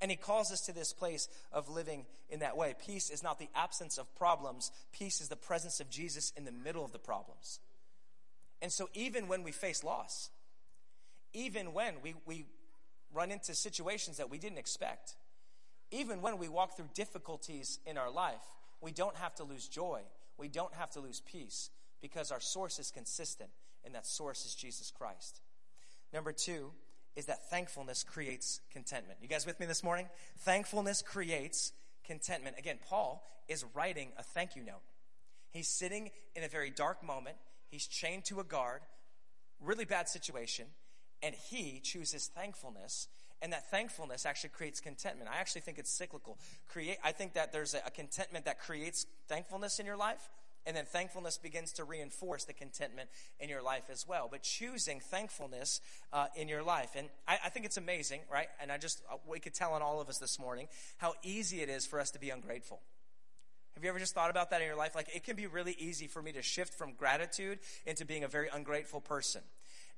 [0.01, 2.75] And he calls us to this place of living in that way.
[2.85, 6.51] Peace is not the absence of problems, peace is the presence of Jesus in the
[6.51, 7.61] middle of the problems.
[8.61, 10.31] And so, even when we face loss,
[11.33, 12.45] even when we, we
[13.13, 15.15] run into situations that we didn't expect,
[15.91, 18.43] even when we walk through difficulties in our life,
[18.81, 20.01] we don't have to lose joy.
[20.37, 21.69] We don't have to lose peace
[22.01, 23.49] because our source is consistent,
[23.83, 25.41] and that source is Jesus Christ.
[26.13, 26.71] Number two
[27.15, 29.19] is that thankfulness creates contentment.
[29.21, 30.07] You guys with me this morning?
[30.39, 31.73] Thankfulness creates
[32.05, 32.57] contentment.
[32.59, 34.81] Again, Paul is writing a thank you note.
[35.49, 37.37] He's sitting in a very dark moment,
[37.69, 38.81] he's chained to a guard,
[39.59, 40.67] really bad situation,
[41.21, 43.07] and he chooses thankfulness
[43.41, 45.29] and that thankfulness actually creates contentment.
[45.31, 46.37] I actually think it's cyclical.
[46.67, 50.29] Create, I think that there's a, a contentment that creates thankfulness in your life,
[50.65, 54.27] and then thankfulness begins to reinforce the contentment in your life as well.
[54.29, 56.91] But choosing thankfulness uh, in your life.
[56.95, 58.47] And I, I, think it's amazing, right?
[58.61, 61.61] And I just, uh, we could tell on all of us this morning how easy
[61.61, 62.81] it is for us to be ungrateful.
[63.75, 64.95] Have you ever just thought about that in your life?
[64.95, 68.27] Like, it can be really easy for me to shift from gratitude into being a
[68.27, 69.41] very ungrateful person.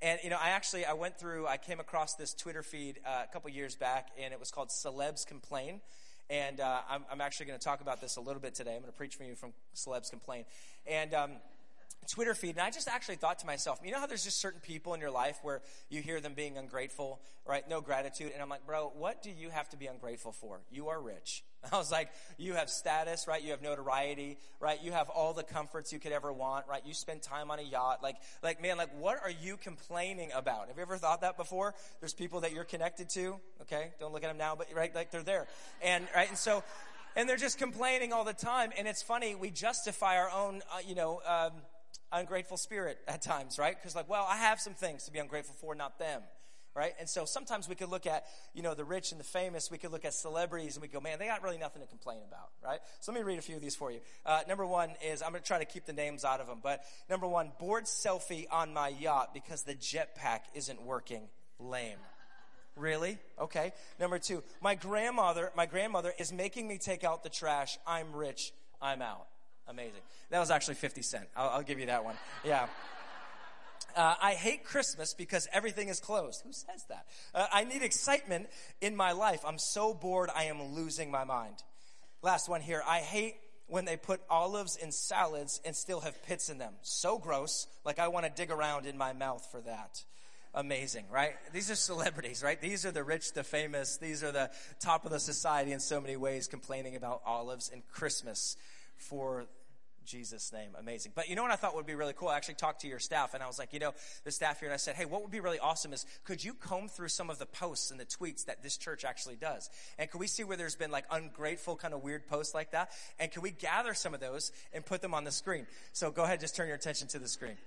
[0.02, 3.24] And, you know, I actually, I went through, I came across this Twitter feed uh,
[3.30, 5.82] a couple years back, and it was called Celebs Complain.
[6.30, 8.76] And uh, I'm, I'm, actually going to talk about this a little bit today.
[8.76, 10.46] I'm going to preach for you from Celebs Complain.
[10.88, 11.32] And, um,
[12.08, 14.62] Twitter feed, and I just actually thought to myself, you know how there's just certain
[14.62, 17.68] people in your life where you hear them being ungrateful, right?
[17.70, 18.32] No gratitude.
[18.34, 20.60] And I'm like, bro, what do you have to be ungrateful for?
[20.72, 21.44] You are rich.
[21.74, 23.42] I was like, you have status, right?
[23.44, 24.82] You have notoriety, right?
[24.82, 26.82] You have all the comforts you could ever want, right?
[26.86, 28.02] You spend time on a yacht.
[28.02, 30.68] Like, like, man, like, what are you complaining about?
[30.68, 31.76] Have you ever thought that before?
[32.00, 33.92] There's people that you're connected to, okay?
[34.00, 34.94] Don't look at them now, but, right?
[34.94, 35.48] Like, they're there.
[35.82, 36.30] And, right?
[36.30, 36.64] And so,
[37.16, 38.72] and they're just complaining all the time.
[38.78, 41.52] And it's funny, we justify our own, uh, you know, um,
[42.12, 43.76] ungrateful spirit at times, right?
[43.76, 46.22] Because, like, well, I have some things to be ungrateful for, not them
[46.80, 46.94] right?
[46.98, 49.70] And so sometimes we could look at, you know, the rich and the famous.
[49.70, 52.20] We could look at celebrities and we go, man, they got really nothing to complain
[52.26, 52.80] about, right?
[53.02, 54.00] So let me read a few of these for you.
[54.26, 56.60] Uh, number one is, I'm going to try to keep the names out of them,
[56.64, 61.24] but number one, bored selfie on my yacht because the jetpack isn't working.
[61.60, 61.98] Lame.
[62.78, 63.18] Really?
[63.38, 63.74] Okay.
[64.00, 67.78] Number two, my grandmother, my grandmother is making me take out the trash.
[67.86, 68.54] I'm rich.
[68.82, 69.28] I'm out.
[69.68, 70.02] Amazing.
[70.30, 71.26] That was actually 50 cent.
[71.36, 72.16] I'll, I'll give you that one.
[72.46, 72.68] Yeah.
[73.96, 76.42] Uh, I hate Christmas because everything is closed.
[76.46, 77.06] Who says that?
[77.34, 78.50] Uh, I need excitement
[78.82, 79.42] in my life.
[79.46, 81.56] I'm so bored, I am losing my mind.
[82.22, 82.82] Last one here.
[82.86, 83.36] I hate
[83.68, 86.74] when they put olives in salads and still have pits in them.
[86.82, 87.68] So gross.
[87.86, 90.04] Like I want to dig around in my mouth for that.
[90.54, 91.36] Amazing, right?
[91.54, 92.60] These are celebrities, right?
[92.60, 93.98] These are the rich, the famous.
[93.98, 94.50] These are the
[94.80, 98.58] top of the society in so many ways complaining about olives and Christmas
[98.98, 99.46] for
[100.10, 100.72] Jesus' name.
[100.80, 101.12] Amazing.
[101.14, 102.30] But you know what I thought would be really cool?
[102.30, 103.94] I actually talked to your staff and I was like, you know,
[104.24, 106.56] the staff here, and I said, hey, what would be really awesome is could you
[106.56, 109.70] comb through some of the posts and the tweets that this church actually does?
[110.00, 112.90] And could we see where there's been like ungrateful kind of weird posts like that?
[113.20, 115.68] And can we gather some of those and put them on the screen?
[115.94, 117.58] So go ahead, just turn your attention to the screen.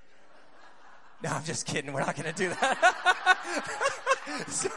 [1.22, 1.92] No, I'm just kidding.
[1.92, 4.46] We're not going to do that.
[4.48, 4.68] so,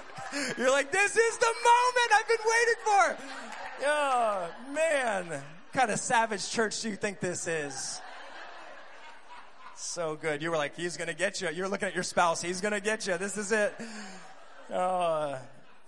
[0.60, 3.18] you're like, this is the moment I've been waiting for.
[3.88, 5.42] Oh, man
[5.76, 8.00] kind of savage church do you think this is?
[9.76, 10.42] So good.
[10.42, 11.50] You were like, he's going to get you.
[11.50, 12.42] You're looking at your spouse.
[12.42, 13.18] He's going to get you.
[13.18, 13.76] This is it.
[14.72, 15.38] Uh,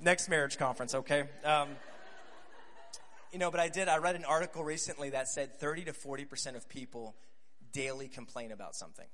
[0.02, 1.24] next marriage conference, okay?
[1.46, 1.70] Um,
[3.32, 6.58] you know, but I did, I read an article recently that said 30 to 40%
[6.58, 7.16] of people
[7.72, 9.08] daily complain about something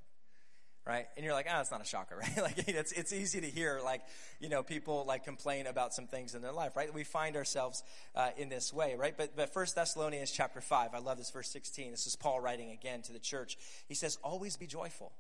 [0.85, 1.07] right?
[1.15, 2.37] And you're like, ah, oh, it's not a shocker, right?
[2.37, 4.01] like it's it's easy to hear, like
[4.39, 6.93] you know, people like complain about some things in their life, right?
[6.93, 7.83] We find ourselves
[8.15, 9.15] uh, in this way, right?
[9.15, 11.91] But but First Thessalonians chapter five, I love this verse sixteen.
[11.91, 13.57] This is Paul writing again to the church.
[13.87, 15.13] He says, "Always be joyful,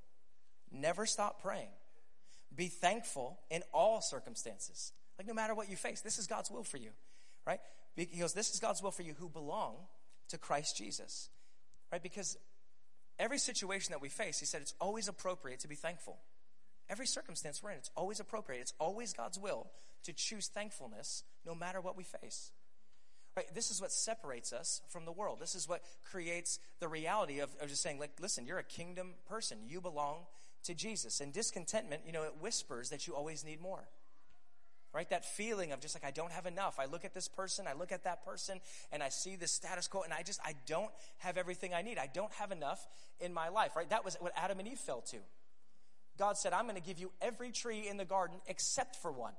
[0.71, 1.69] never stop praying,
[2.55, 6.63] be thankful in all circumstances." Like no matter what you face, this is God's will
[6.63, 6.89] for you,
[7.45, 7.59] right?
[7.95, 9.75] He goes, "This is God's will for you who belong
[10.29, 11.29] to Christ Jesus."
[11.91, 12.01] Right?
[12.01, 12.37] Because
[13.19, 16.17] every situation that we face, he said it's always appropriate to be thankful.
[16.89, 18.61] Every circumstance we're in, it's always appropriate.
[18.61, 19.67] It's always God's will
[20.03, 22.51] to choose thankfulness no matter what we face.
[23.35, 23.45] Right?
[23.55, 25.39] This is what separates us from the world.
[25.39, 29.13] This is what creates the reality of, of just saying, like, listen, you're a kingdom
[29.27, 29.57] person.
[29.67, 30.25] You belong
[30.65, 31.19] to Jesus.
[31.19, 33.87] And discontentment, you know, it whispers that you always need more
[34.93, 35.09] right?
[35.09, 36.79] That feeling of just like, I don't have enough.
[36.79, 38.59] I look at this person, I look at that person,
[38.91, 41.97] and I see the status quo, and I just, I don't have everything I need.
[41.97, 42.85] I don't have enough
[43.19, 43.89] in my life, right?
[43.89, 45.17] That was what Adam and Eve fell to.
[46.17, 49.33] God said, I'm going to give you every tree in the garden except for one.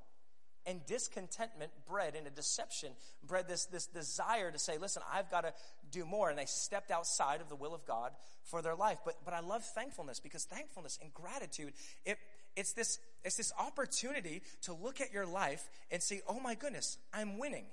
[0.66, 5.42] And discontentment bred in a deception, bred this, this desire to say, listen, I've got
[5.42, 5.52] to
[5.92, 6.30] do more.
[6.30, 8.12] And they stepped outside of the will of God
[8.44, 8.98] for their life.
[9.04, 11.74] But, but I love thankfulness because thankfulness and gratitude,
[12.06, 12.16] it,
[12.56, 16.98] it's, this, it's this opportunity to look at your life and see, oh my goodness,
[17.12, 17.66] I'm winning.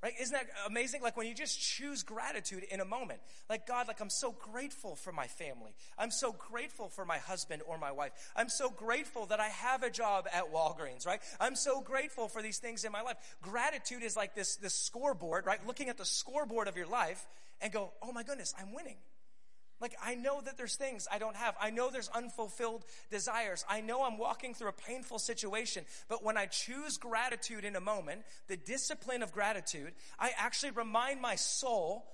[0.00, 0.12] Right?
[0.20, 1.02] Isn't that amazing?
[1.02, 3.18] Like when you just choose gratitude in a moment.
[3.50, 5.74] Like, God, like I'm so grateful for my family.
[5.98, 8.12] I'm so grateful for my husband or my wife.
[8.36, 11.20] I'm so grateful that I have a job at Walgreens, right?
[11.40, 13.16] I'm so grateful for these things in my life.
[13.42, 15.58] Gratitude is like this, this scoreboard, right?
[15.66, 17.26] Looking at the scoreboard of your life
[17.60, 18.98] and go, oh my goodness, I'm winning.
[19.80, 21.54] Like, I know that there's things I don't have.
[21.60, 23.64] I know there's unfulfilled desires.
[23.68, 25.84] I know I'm walking through a painful situation.
[26.08, 31.20] But when I choose gratitude in a moment, the discipline of gratitude, I actually remind
[31.20, 32.04] my soul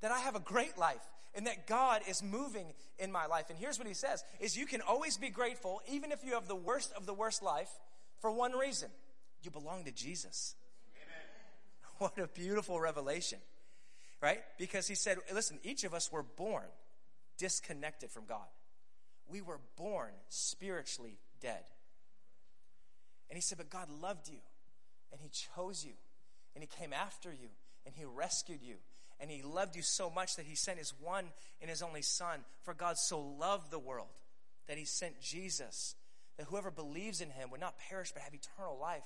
[0.00, 1.02] that I have a great life
[1.34, 2.66] and that God is moving
[2.98, 3.46] in my life.
[3.50, 6.46] And here's what he says is you can always be grateful even if you have
[6.46, 7.70] the worst of the worst life
[8.20, 8.90] for one reason.
[9.42, 10.54] You belong to Jesus.
[10.96, 12.08] Amen.
[12.16, 13.38] What a beautiful revelation.
[14.20, 14.40] Right?
[14.58, 16.64] Because he said, listen, each of us were born
[17.38, 18.46] disconnected from God.
[19.28, 21.64] We were born spiritually dead.
[23.30, 24.38] And he said, But God loved you,
[25.12, 25.92] and he chose you,
[26.54, 27.48] and he came after you,
[27.86, 28.76] and he rescued you.
[29.20, 31.24] And he loved you so much that he sent his one
[31.60, 32.40] and his only son.
[32.62, 34.06] For God so loved the world
[34.68, 35.96] that he sent Jesus,
[36.36, 39.02] that whoever believes in him would not perish but have eternal life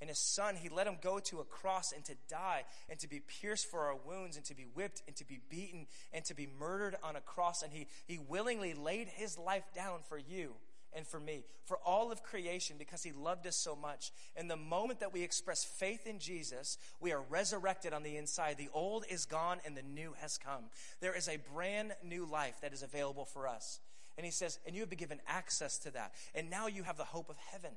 [0.00, 3.08] and his son, he let him go to a cross and to die and to
[3.08, 6.34] be pierced for our wounds and to be whipped and to be beaten and to
[6.34, 7.62] be murdered on a cross.
[7.62, 10.54] And he, he willingly laid his life down for you
[10.92, 14.12] and for me, for all of creation, because he loved us so much.
[14.36, 18.58] And the moment that we express faith in Jesus, we are resurrected on the inside.
[18.58, 20.64] The old is gone and the new has come.
[21.00, 23.80] There is a brand new life that is available for us.
[24.16, 26.12] And he says, and you have been given access to that.
[26.34, 27.72] And now you have the hope of heaven.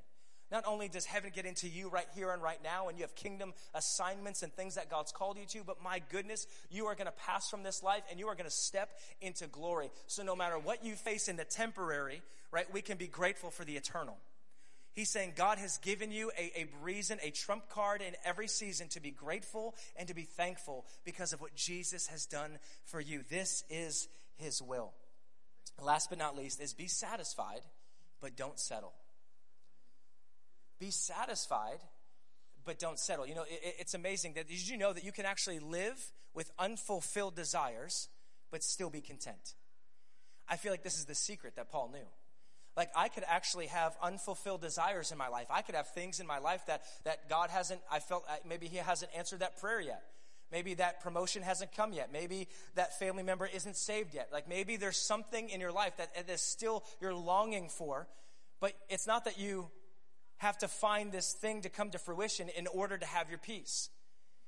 [0.51, 3.15] Not only does heaven get into you right here and right now, and you have
[3.15, 7.07] kingdom assignments and things that God's called you to, but my goodness, you are going
[7.07, 8.89] to pass from this life and you are going to step
[9.21, 9.89] into glory.
[10.07, 13.65] So no matter what you face in the temporary, right, we can be grateful for
[13.65, 14.17] the eternal.
[14.93, 18.87] He's saying God has given you a, a reason, a trump card in every season
[18.89, 23.21] to be grateful and to be thankful because of what Jesus has done for you.
[23.29, 24.07] This is
[24.37, 24.93] his will.
[25.79, 27.61] Last but not least is be satisfied,
[28.21, 28.93] but don't settle.
[30.79, 31.79] Be satisfied,
[32.65, 33.25] but don't settle.
[33.25, 36.51] You know, it, it's amazing that did you know that you can actually live with
[36.59, 38.09] unfulfilled desires,
[38.51, 39.55] but still be content?
[40.47, 42.07] I feel like this is the secret that Paul knew.
[42.77, 45.47] Like I could actually have unfulfilled desires in my life.
[45.49, 48.77] I could have things in my life that, that God hasn't, I felt maybe he
[48.77, 50.03] hasn't answered that prayer yet.
[50.51, 52.11] Maybe that promotion hasn't come yet.
[52.13, 54.29] Maybe that family member isn't saved yet.
[54.31, 58.07] Like maybe there's something in your life that that is still you're longing for,
[58.61, 59.67] but it's not that you
[60.37, 63.89] have to find this thing to come to fruition in order to have your peace.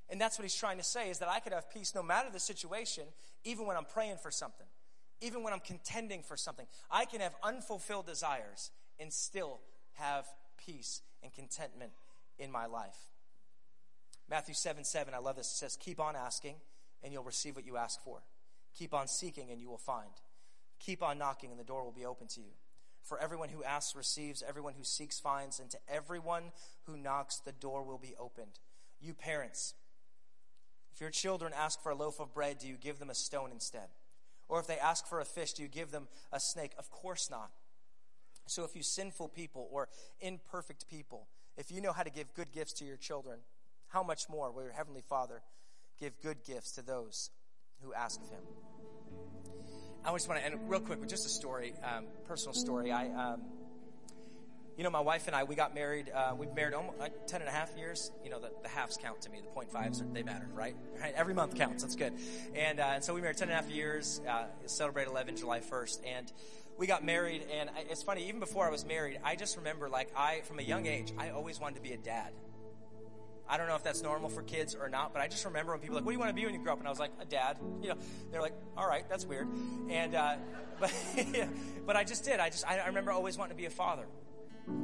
[0.10, 2.30] And that's what he's trying to say is that I could have peace no matter
[2.32, 3.04] the situation,
[3.44, 4.66] even when I'm praying for something,
[5.22, 6.66] even when I'm contending for something.
[6.90, 9.60] I can have unfulfilled desires and still
[9.94, 10.26] have
[10.58, 11.92] peace and contentment
[12.38, 12.98] in my life.
[14.30, 15.48] Matthew 7 7, I love this.
[15.48, 16.56] It says, Keep on asking,
[17.04, 18.22] and you'll receive what you ask for.
[18.78, 20.12] Keep on seeking, and you will find.
[20.80, 22.52] Keep on knocking, and the door will be open to you.
[23.10, 26.52] For everyone who asks receives, everyone who seeks finds, and to everyone
[26.84, 28.60] who knocks, the door will be opened.
[29.02, 29.74] You parents,
[30.94, 33.50] if your children ask for a loaf of bread, do you give them a stone
[33.52, 33.88] instead?
[34.48, 36.74] Or if they ask for a fish, do you give them a snake?
[36.78, 37.50] Of course not.
[38.46, 39.90] So if you sinful people or
[40.22, 43.40] imperfect people, if you know how to give good gifts to your children,
[43.88, 45.42] how much more will your heavenly Father
[46.00, 47.32] give good gifts to those
[47.82, 48.44] who ask of him?
[50.10, 52.92] I just want to end real quick with just a story, um, personal story.
[52.92, 53.42] I, um,
[54.76, 56.10] you know, my wife and I, we got married.
[56.10, 58.12] Uh, we've married almost like 10 and a half years.
[58.24, 59.40] You know, the, the halves count to me.
[59.40, 60.76] The point fives, they matter, right?
[61.00, 61.14] right?
[61.16, 61.84] Every month counts.
[61.84, 62.14] That's good.
[62.56, 65.60] And, uh, and so we married 10 and a half years, uh, celebrate 11 July
[65.60, 66.00] 1st.
[66.08, 66.32] And
[66.80, 67.46] we got married.
[67.54, 70.64] And it's funny, even before I was married, I just remember like I, from a
[70.64, 72.32] young age, I always wanted to be a dad.
[73.50, 75.82] I don't know if that's normal for kids or not, but I just remember when
[75.82, 76.92] people were like, "What do you want to be when you grow up?" And I
[76.92, 77.96] was like, "A dad." You know,
[78.32, 79.48] they're like, "All right, that's weird,"
[79.90, 80.36] and uh,
[80.80, 80.94] but
[81.86, 82.40] but I just did.
[82.40, 84.06] I just I remember always wanting to be a father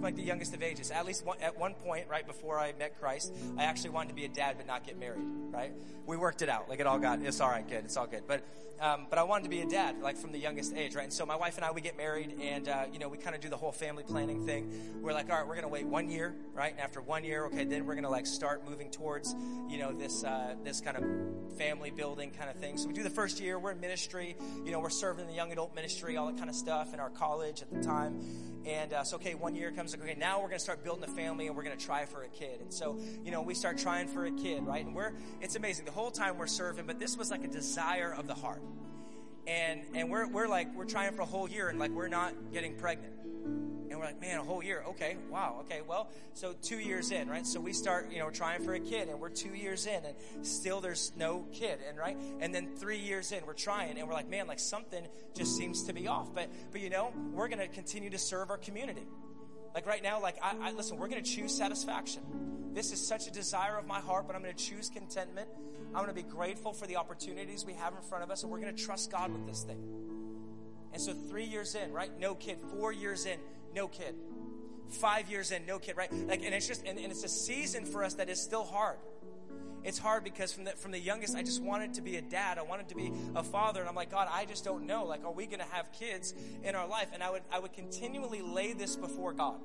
[0.01, 0.91] like the youngest of ages.
[0.91, 4.15] At least one, at one point, right before I met Christ, I actually wanted to
[4.15, 5.23] be a dad but not get married.
[5.51, 5.71] Right?
[6.05, 6.69] We worked it out.
[6.69, 7.21] Like it all got.
[7.21, 7.67] It's all right.
[7.67, 7.85] Good.
[7.85, 8.23] It's all good.
[8.27, 8.43] But
[8.79, 11.03] um, but I wanted to be a dad, like from the youngest age, right?
[11.03, 13.35] And so my wife and I, we get married, and uh, you know, we kind
[13.35, 14.99] of do the whole family planning thing.
[15.01, 16.71] We're like, all right, we're gonna wait one year, right?
[16.71, 19.33] And after one year, okay, then we're gonna like start moving towards,
[19.69, 22.77] you know, this uh, this kind of family building kind of thing.
[22.77, 23.57] So we do the first year.
[23.57, 24.35] We're in ministry.
[24.65, 26.99] You know, we're serving in the young adult ministry, all that kind of stuff in
[26.99, 28.21] our college at the time
[28.65, 31.13] And uh, so, okay, one year comes, okay, now we're going to start building a
[31.13, 32.61] family and we're going to try for a kid.
[32.61, 34.83] And so, you know, we start trying for a kid, right?
[34.83, 35.85] And we're, it's amazing.
[35.85, 38.63] The whole time we're serving, but this was like a desire of the heart.
[39.45, 42.33] And, and we're, we're like, we're trying for a whole year and like, we're not
[42.51, 43.13] getting pregnant.
[43.89, 44.83] And we're like, man, a whole year.
[44.89, 45.57] Okay, wow.
[45.61, 47.45] Okay, well, so two years in, right?
[47.45, 50.45] So we start, you know, trying for a kid, and we're two years in, and
[50.45, 52.17] still there's no kid, and right?
[52.39, 55.05] And then three years in, we're trying, and we're like, man, like something
[55.35, 56.33] just seems to be off.
[56.33, 59.07] But, but you know, we're going to continue to serve our community.
[59.73, 62.21] Like right now, like I, I listen, we're going to choose satisfaction.
[62.73, 65.47] This is such a desire of my heart, but I'm going to choose contentment.
[65.87, 68.51] I'm going to be grateful for the opportunities we have in front of us, and
[68.51, 69.81] we're going to trust God with this thing.
[70.91, 72.09] And so, three years in, right?
[72.19, 72.57] No kid.
[72.73, 73.37] Four years in,
[73.75, 74.15] no kid.
[74.89, 76.11] Five years in, no kid, right?
[76.11, 78.97] Like, and it's just, and, and it's a season for us that is still hard.
[79.83, 82.57] It's hard because from the, from the youngest, I just wanted to be a dad.
[82.57, 83.81] I wanted to be a father.
[83.81, 85.05] And I'm like, God, I just don't know.
[85.05, 87.09] Like, are we going to have kids in our life?
[87.13, 89.59] And I would, I would continually lay this before God.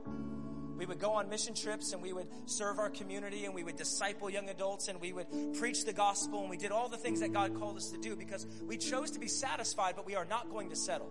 [0.76, 3.76] We would go on mission trips and we would serve our community and we would
[3.76, 5.26] disciple young adults and we would
[5.58, 8.16] preach the gospel and we did all the things that God called us to do
[8.16, 11.11] because we chose to be satisfied, but we are not going to settle.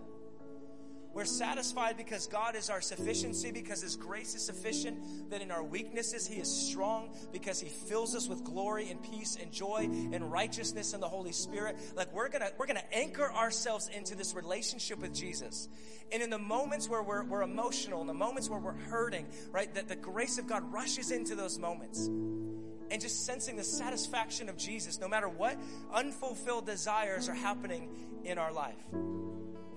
[1.12, 5.62] We're satisfied because God is our sufficiency, because His grace is sufficient, that in our
[5.62, 10.30] weaknesses He is strong, because He fills us with glory and peace and joy and
[10.30, 11.76] righteousness in the Holy Spirit.
[11.96, 15.68] Like we're gonna, we're gonna anchor ourselves into this relationship with Jesus.
[16.12, 19.72] And in the moments where we're, we're emotional, in the moments where we're hurting, right,
[19.74, 22.06] that the grace of God rushes into those moments.
[22.06, 25.56] And just sensing the satisfaction of Jesus, no matter what
[25.92, 27.88] unfulfilled desires are happening
[28.24, 28.74] in our life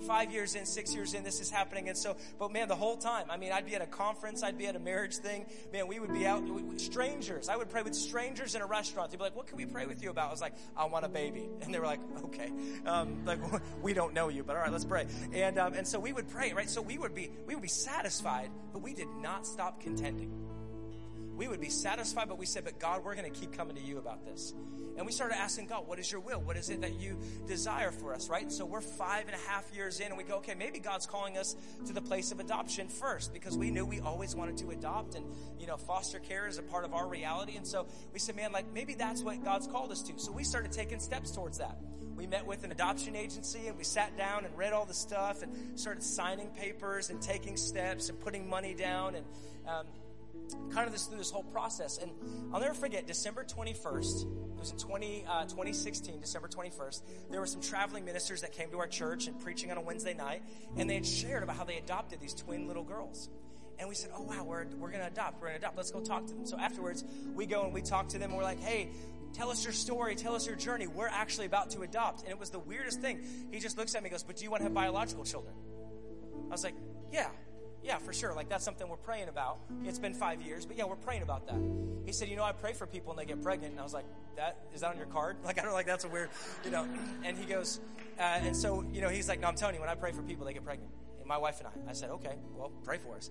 [0.04, 1.90] five years in, six years in, this is happening.
[1.90, 4.58] And so, but man, the whole time, I mean, I'd be at a conference, I'd
[4.58, 5.46] be at a marriage thing.
[5.72, 6.44] Man, we would be out,
[6.78, 7.50] strangers.
[7.50, 9.12] I would pray with strangers in a restaurant.
[9.12, 10.28] They'd be like, what can we pray with you about?
[10.28, 11.50] I was like, I want a baby.
[11.64, 12.52] And they were like, okay.
[12.86, 13.40] Um, like,
[13.82, 15.08] we don't know you, but all right, let's pray.
[15.32, 16.70] And, um, and so we would pray, right?
[16.70, 20.44] So we would be, we would be satisfied, but we did not stop contending.
[21.36, 23.82] We would be satisfied, but we said, but God, we're going to keep coming to
[23.82, 24.54] you about this.
[24.98, 26.40] And we started asking God, what is your will?
[26.40, 27.18] What is it that you
[27.48, 28.52] desire for us, right?
[28.52, 31.38] So we're five and a half years in and we go, okay, maybe God's calling
[31.38, 35.16] us to the place of adoption first because we knew we always wanted to adopt
[35.16, 35.26] and,
[35.60, 37.56] you know, foster care is a part of our reality.
[37.56, 40.14] And so we said, man, like maybe that's what God's called us to.
[40.18, 41.78] So we started taking steps towards that.
[42.16, 45.42] We met with an adoption agency and we sat down and read all the stuff
[45.42, 49.26] and started signing papers and taking steps and putting money down and,
[49.68, 49.88] um,
[50.72, 51.98] kind of this through this whole process.
[51.98, 52.12] And
[52.54, 54.24] I'll never forget December 21st.
[54.24, 57.02] It was in 20, uh, 2016, December 21st.
[57.30, 60.14] There were some traveling ministers that came to our church and preaching on a Wednesday
[60.14, 60.44] night,
[60.78, 63.30] and they had shared about how they adopted these twin little girls.
[63.80, 65.42] And we said, Oh, wow, we're, we're going to adopt.
[65.42, 65.78] We're going to adopt.
[65.78, 66.46] Let's go talk to them.
[66.46, 68.90] So afterwards, we go and we talk to them, and we're like, Hey,
[69.34, 70.88] tell us your story, tell us your journey.
[70.88, 72.22] We're actually about to adopt.
[72.22, 73.26] And it was the weirdest thing.
[73.52, 75.54] He just looks at me and goes, But do you want to have biological children?
[76.48, 76.76] I was like,
[77.12, 77.30] Yeah.
[77.84, 78.34] Yeah, for sure.
[78.34, 79.60] Like that's something we're praying about.
[79.84, 81.60] It's been five years, but yeah, we're praying about that.
[82.06, 83.72] He said, you know, I pray for people and they get pregnant.
[83.72, 84.06] And I was like,
[84.38, 85.38] that is that on your card?
[85.44, 86.30] Like I don't like that's a weird,
[86.64, 86.88] you know.
[87.24, 87.80] And he goes,
[88.18, 90.22] uh, and so you know, he's like, no, I'm telling you, when I pray for
[90.22, 90.90] people, they get pregnant
[91.26, 91.92] my wife and I.
[91.92, 93.30] I said, okay, well, pray for us.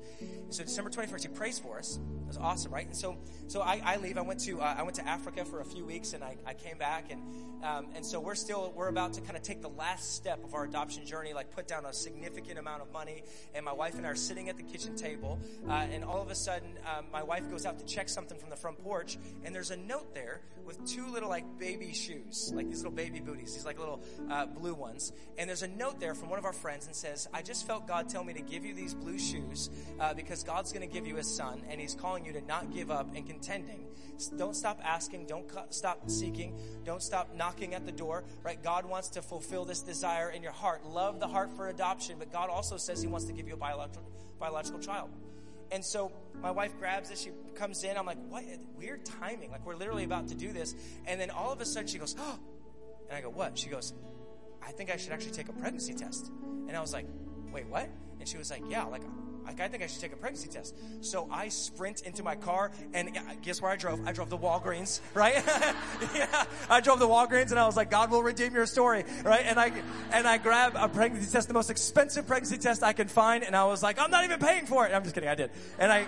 [0.51, 1.99] So December 21st, he prays for us.
[2.23, 2.87] It was awesome, right?
[2.87, 3.19] And so,
[3.49, 4.19] so I, I leave.
[4.19, 6.55] I went to uh, I went to Africa for a few weeks, and I, I
[6.55, 7.21] came back, and
[7.63, 10.55] um, and so we're still we're about to kind of take the last step of
[10.55, 13.23] our adoption journey, like put down a significant amount of money.
[13.55, 15.39] And my wife and I are sitting at the kitchen table,
[15.69, 18.51] uh, and all of a sudden, um, my wife goes out to check something from
[18.51, 22.69] the front porch, and there's a note there with two little like baby shoes, like
[22.69, 25.13] these little baby booties, these like little uh, blue ones.
[25.39, 27.82] And there's a note there from one of our friends and says, "I just felt
[27.87, 29.71] God tell me to give you these blue shoes
[30.01, 32.73] uh, because God's going to give you a son, and He's calling you to not
[32.73, 33.87] give up and contending.
[34.37, 35.27] Don't stop asking.
[35.27, 36.59] Don't stop seeking.
[36.85, 38.25] Don't stop knocking at the door.
[38.43, 38.63] Right?
[38.63, 40.87] God wants to fulfill this desire in your heart.
[40.87, 43.59] Love the heart for adoption, but God also says He wants to give you a
[43.59, 44.03] biological
[44.39, 45.11] biological child."
[45.73, 46.13] And so
[46.43, 47.19] my wife grabs it.
[47.19, 47.97] She comes in.
[47.97, 48.45] I'm like, what?
[48.77, 49.51] Weird timing.
[49.51, 50.75] Like, we're literally about to do this.
[51.07, 52.39] And then all of a sudden she goes, oh.
[53.09, 53.59] And I go, what?
[53.59, 53.95] She goes,
[54.63, 56.31] I think I should actually take a pregnancy test.
[56.69, 57.07] And I was like,
[57.53, 57.89] wait, what?
[58.19, 59.03] And she was like, yeah, like,
[59.47, 60.77] I think I should take a pregnancy test.
[61.01, 63.11] So I sprint into my car, and
[63.43, 64.07] guess where I drove?
[64.07, 65.35] I drove the Walgreens, right?
[66.15, 69.45] yeah, I drove the Walgreens, and I was like, God will redeem your story, right?
[69.45, 69.73] And I
[70.13, 73.57] and I grab a pregnancy test, the most expensive pregnancy test I can find, and
[73.57, 74.95] I was like, I'm not even paying for it.
[74.95, 76.07] I'm just kidding, I did, and I.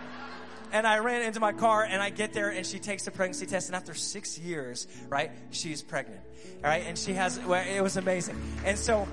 [0.73, 3.47] And I ran into my car and I get there and she takes the pregnancy
[3.47, 6.21] test and after six years, right, she's pregnant.
[6.65, 6.83] All right.
[6.85, 8.41] And she has, well, it was amazing.
[8.65, 9.07] And so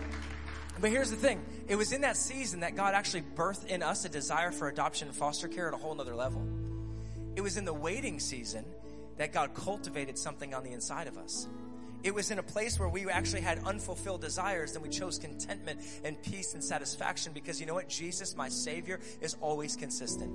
[0.81, 4.03] but here's the thing it was in that season that God actually birthed in us
[4.03, 6.45] a desire for adoption and foster care at a whole nother level.
[7.35, 8.65] It was in the waiting season
[9.17, 11.47] that God cultivated something on the inside of us.
[12.03, 15.79] it was in a place where we actually had unfulfilled desires, then we chose contentment
[16.03, 17.87] and peace and satisfaction because you know what?
[17.87, 20.31] Jesus, my Savior, is always consistent.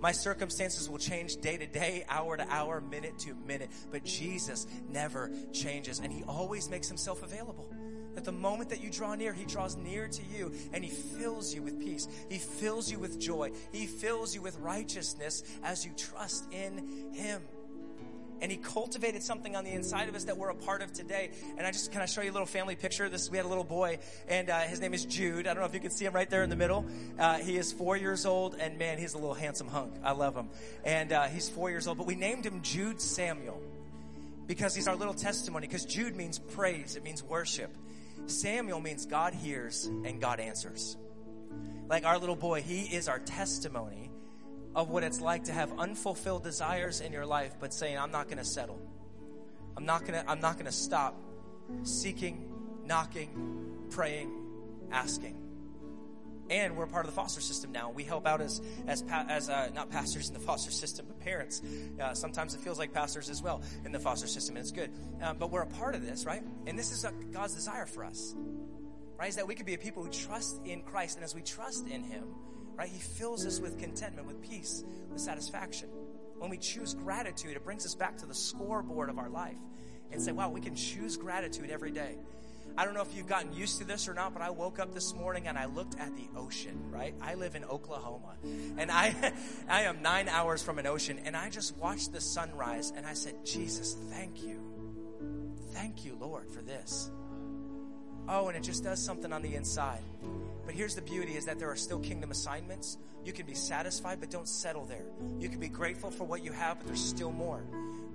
[0.00, 4.66] My circumstances will change day to day, hour to hour, minute to minute, but Jesus
[4.88, 7.68] never changes and He always makes Himself available.
[8.18, 11.54] That the moment that you draw near, He draws near to you and He fills
[11.54, 12.08] you with peace.
[12.28, 13.52] He fills you with joy.
[13.70, 17.40] He fills you with righteousness as you trust in Him
[18.40, 21.30] and he cultivated something on the inside of us that we're a part of today.
[21.56, 23.08] And I just kind of show you a little family picture.
[23.08, 23.98] This we had a little boy,
[24.28, 25.48] and uh, his name is Jude.
[25.48, 26.86] I don't know if you can see him right there in the middle.
[27.18, 29.92] Uh, he is four years old, and man, he's a little handsome hunk.
[30.04, 30.50] I love him,
[30.84, 31.98] and uh, he's four years old.
[31.98, 33.60] But we named him Jude Samuel
[34.48, 35.68] because he's our little testimony.
[35.68, 37.70] Because Jude means praise, it means worship.
[38.30, 40.96] Samuel means God hears and God answers.
[41.88, 44.10] Like our little boy, he is our testimony
[44.74, 48.26] of what it's like to have unfulfilled desires in your life, but saying, I'm not
[48.26, 48.78] going to settle.
[49.76, 51.16] I'm not going to, I'm not going to stop
[51.82, 52.52] seeking,
[52.84, 54.30] knocking, praying,
[54.92, 55.47] asking.
[56.50, 57.90] And we're part of the foster system now.
[57.90, 61.62] We help out as as as uh, not pastors in the foster system, but parents.
[62.00, 64.90] Uh, sometimes it feels like pastors as well in the foster system, and it's good.
[65.22, 66.42] Um, but we're a part of this, right?
[66.66, 68.34] And this is God's desire for us,
[69.18, 69.28] right?
[69.28, 71.86] Is that we could be a people who trust in Christ, and as we trust
[71.86, 72.24] in Him,
[72.76, 72.88] right?
[72.88, 75.88] He fills us with contentment, with peace, with satisfaction.
[76.38, 79.58] When we choose gratitude, it brings us back to the scoreboard of our life
[80.12, 82.16] and say, wow, we can choose gratitude every day.
[82.78, 84.94] I don't know if you've gotten used to this or not, but I woke up
[84.94, 87.12] this morning and I looked at the ocean, right?
[87.20, 88.36] I live in Oklahoma
[88.76, 89.32] and I,
[89.68, 93.14] I am nine hours from an ocean and I just watched the sunrise and I
[93.14, 94.62] said, Jesus, thank you.
[95.72, 97.10] Thank you, Lord, for this.
[98.28, 100.02] Oh, and it just does something on the inside.
[100.64, 102.96] But here's the beauty is that there are still kingdom assignments.
[103.24, 105.06] You can be satisfied, but don't settle there.
[105.40, 107.64] You can be grateful for what you have, but there's still more.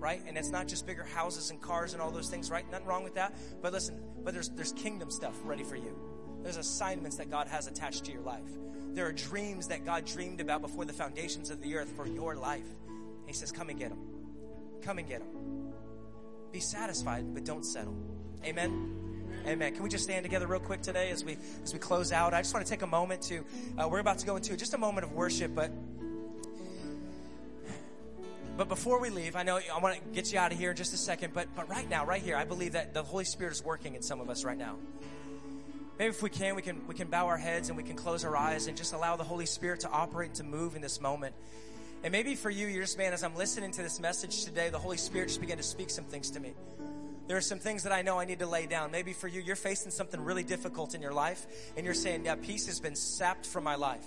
[0.03, 0.21] Right?
[0.27, 2.69] And it's not just bigger houses and cars and all those things, right?
[2.69, 3.33] Nothing wrong with that.
[3.61, 5.97] But listen, but there's there's kingdom stuff ready for you.
[6.43, 8.49] There's assignments that God has attached to your life.
[8.93, 12.35] There are dreams that God dreamed about before the foundations of the earth for your
[12.35, 12.67] life.
[12.87, 13.99] And he says, Come and get them.
[14.81, 15.71] Come and get them.
[16.51, 17.95] Be satisfied, but don't settle.
[18.43, 19.03] Amen.
[19.47, 19.73] Amen.
[19.73, 22.33] Can we just stand together real quick today as we as we close out?
[22.33, 23.43] I just want to take a moment to.
[23.77, 25.71] Uh, we're about to go into just a moment of worship, but
[28.55, 30.77] but before we leave, I know I want to get you out of here in
[30.77, 31.33] just a second.
[31.33, 34.01] But but right now, right here, I believe that the Holy Spirit is working in
[34.01, 34.75] some of us right now.
[35.97, 38.23] Maybe if we can, we can we can bow our heads and we can close
[38.23, 41.35] our eyes and just allow the Holy Spirit to operate to move in this moment.
[42.03, 43.13] And maybe for you, you're just man.
[43.13, 46.05] As I'm listening to this message today, the Holy Spirit just began to speak some
[46.05, 46.53] things to me.
[47.27, 48.91] There are some things that I know I need to lay down.
[48.91, 51.47] Maybe for you, you're facing something really difficult in your life,
[51.77, 54.05] and you're saying, Yeah, peace has been sapped from my life.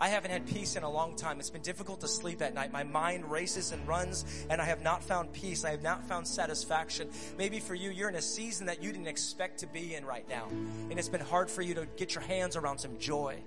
[0.00, 1.40] I haven't had peace in a long time.
[1.40, 2.72] It's been difficult to sleep at night.
[2.72, 5.64] My mind races and runs, and I have not found peace.
[5.64, 7.08] I have not found satisfaction.
[7.36, 10.28] Maybe for you, you're in a season that you didn't expect to be in right
[10.28, 13.38] now, and it's been hard for you to get your hands around some joy.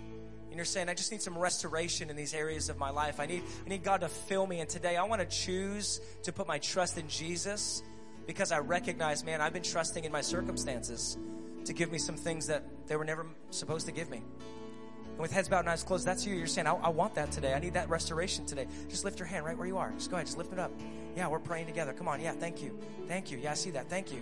[0.00, 3.20] And you're saying, I just need some restoration in these areas of my life.
[3.20, 4.60] I need, I need God to fill me.
[4.60, 7.82] And today I want to choose to put my trust in Jesus
[8.26, 11.16] because I recognize, man, I've been trusting in my circumstances
[11.64, 14.22] to give me some things that they were never supposed to give me.
[15.12, 16.34] And with heads bowed and eyes closed, that's you.
[16.34, 17.54] You're saying, I, I, want that today.
[17.54, 18.66] I need that restoration today.
[18.88, 19.90] Just lift your hand right where you are.
[19.92, 20.26] Just go ahead.
[20.26, 20.72] Just lift it up.
[21.16, 21.92] Yeah, we're praying together.
[21.92, 22.20] Come on.
[22.20, 22.78] Yeah, thank you.
[23.08, 23.38] Thank you.
[23.38, 23.88] Yeah, I see that.
[23.88, 24.20] Thank you.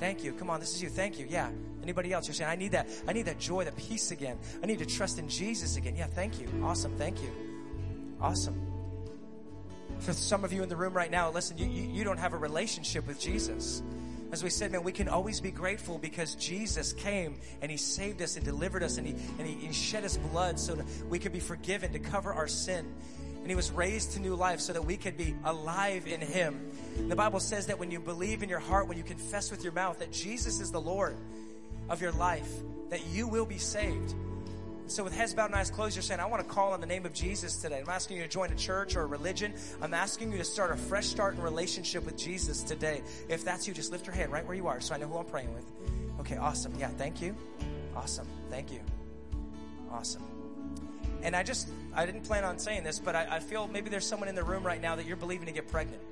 [0.00, 0.32] Thank you.
[0.32, 0.60] Come on.
[0.60, 0.88] This is you.
[0.88, 1.26] Thank you.
[1.28, 1.50] Yeah.
[1.82, 2.26] Anybody else?
[2.26, 2.88] You're saying, I need that.
[3.06, 4.38] I need that joy, that peace again.
[4.62, 5.94] I need to trust in Jesus again.
[5.96, 6.48] Yeah, thank you.
[6.62, 6.96] Awesome.
[6.96, 7.30] Thank you.
[8.20, 8.72] Awesome
[10.02, 12.32] for some of you in the room right now, listen, you, you, you, don't have
[12.32, 13.82] a relationship with Jesus.
[14.32, 18.22] As we said, man, we can always be grateful because Jesus came and He saved
[18.22, 21.18] us and delivered us and He, and he, he shed His blood so that we
[21.18, 22.94] could be forgiven to cover our sin.
[23.42, 26.70] And He was raised to new life so that we could be alive in Him.
[27.08, 29.74] The Bible says that when you believe in your heart, when you confess with your
[29.74, 31.18] mouth that Jesus is the Lord
[31.90, 32.48] of your life,
[32.88, 34.14] that you will be saved.
[34.86, 36.86] So, with heads bowed and eyes closed, you're saying, I want to call on the
[36.86, 37.80] name of Jesus today.
[37.80, 39.54] I'm asking you to join a church or a religion.
[39.80, 43.02] I'm asking you to start a fresh start in relationship with Jesus today.
[43.28, 45.16] If that's you, just lift your hand right where you are so I know who
[45.16, 45.64] I'm praying with.
[46.20, 46.74] Okay, awesome.
[46.78, 47.34] Yeah, thank you.
[47.96, 48.26] Awesome.
[48.50, 48.80] Thank you.
[49.90, 50.22] Awesome.
[51.22, 54.06] And I just, I didn't plan on saying this, but I, I feel maybe there's
[54.06, 56.02] someone in the room right now that you're believing to get pregnant.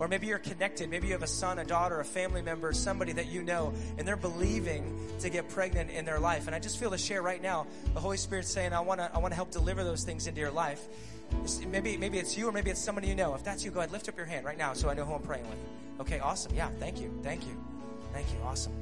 [0.00, 0.90] Or maybe you're connected.
[0.90, 4.08] Maybe you have a son, a daughter, a family member, somebody that you know, and
[4.08, 6.46] they're believing to get pregnant in their life.
[6.46, 9.10] And I just feel to share right now, the Holy Spirit saying, I want to,
[9.14, 10.80] I want to help deliver those things into your life.
[11.68, 13.34] Maybe, maybe it's you or maybe it's somebody you know.
[13.34, 15.14] If that's you, go ahead, lift up your hand right now so I know who
[15.14, 15.58] I'm praying with.
[16.00, 16.54] Okay, awesome.
[16.56, 17.12] Yeah, thank you.
[17.22, 17.62] Thank you.
[18.12, 18.38] Thank you.
[18.42, 18.72] Awesome.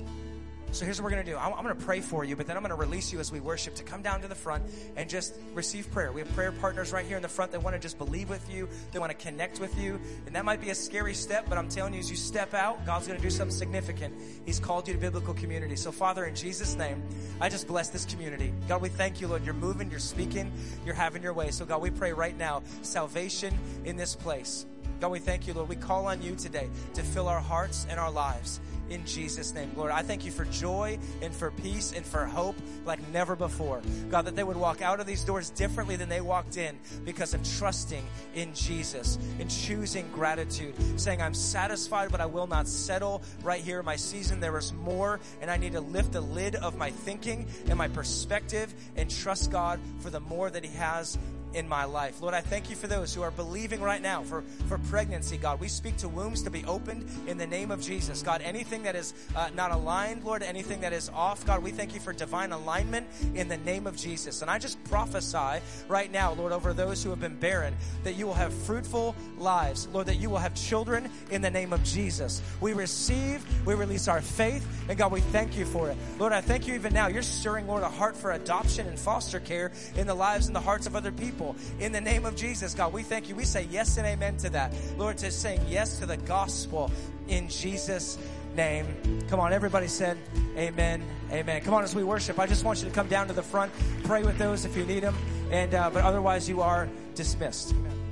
[0.70, 1.36] So here's what we're going to do.
[1.38, 3.32] I'm, I'm going to pray for you, but then I'm going to release you as
[3.32, 4.64] we worship to come down to the front
[4.96, 6.12] and just receive prayer.
[6.12, 8.52] We have prayer partners right here in the front that want to just believe with
[8.52, 8.68] you.
[8.92, 9.98] They want to connect with you.
[10.26, 12.84] And that might be a scary step, but I'm telling you, as you step out,
[12.84, 14.14] God's going to do something significant.
[14.44, 15.74] He's called you to biblical community.
[15.74, 17.02] So Father, in Jesus' name,
[17.40, 18.52] I just bless this community.
[18.68, 19.44] God, we thank you, Lord.
[19.44, 20.52] You're moving, you're speaking,
[20.84, 21.50] you're having your way.
[21.50, 24.66] So God, we pray right now, salvation in this place.
[25.00, 25.68] God, we thank you, Lord.
[25.68, 28.60] We call on you today to fill our hearts and our lives
[28.90, 29.70] in Jesus' name.
[29.76, 33.82] Lord, I thank you for joy and for peace and for hope like never before.
[34.10, 37.34] God, that they would walk out of these doors differently than they walked in because
[37.34, 43.22] of trusting in Jesus and choosing gratitude, saying, I'm satisfied, but I will not settle
[43.42, 44.40] right here in my season.
[44.40, 47.88] There is more, and I need to lift the lid of my thinking and my
[47.88, 51.18] perspective and trust God for the more that He has
[51.54, 52.20] in my life.
[52.20, 55.60] Lord, I thank you for those who are believing right now for, for pregnancy, God.
[55.60, 58.22] We speak to wombs to be opened in the name of Jesus.
[58.22, 61.94] God, anything that is uh, not aligned, Lord, anything that is off, God, we thank
[61.94, 64.42] you for divine alignment in the name of Jesus.
[64.42, 67.74] And I just prophesy right now, Lord, over those who have been barren,
[68.04, 69.88] that you will have fruitful lives.
[69.88, 72.42] Lord, that you will have children in the name of Jesus.
[72.60, 75.96] We receive, we release our faith, and God, we thank you for it.
[76.18, 77.08] Lord, I thank you even now.
[77.08, 80.60] You're stirring, Lord, a heart for adoption and foster care in the lives and the
[80.60, 81.56] hearts of other people.
[81.78, 83.34] In the name of Jesus, God, we thank you.
[83.34, 84.74] We say yes and amen to that.
[84.96, 86.90] Lord, to saying yes to the gospel
[87.28, 88.18] in Jesus'
[88.56, 88.86] name.
[89.28, 90.18] Come on, everybody said
[90.56, 91.62] amen, amen.
[91.62, 93.72] Come on, as we worship, I just want you to come down to the front,
[94.02, 95.14] pray with those if you need them,
[95.52, 97.72] and uh, but otherwise you are dismissed.
[97.72, 98.07] Amen.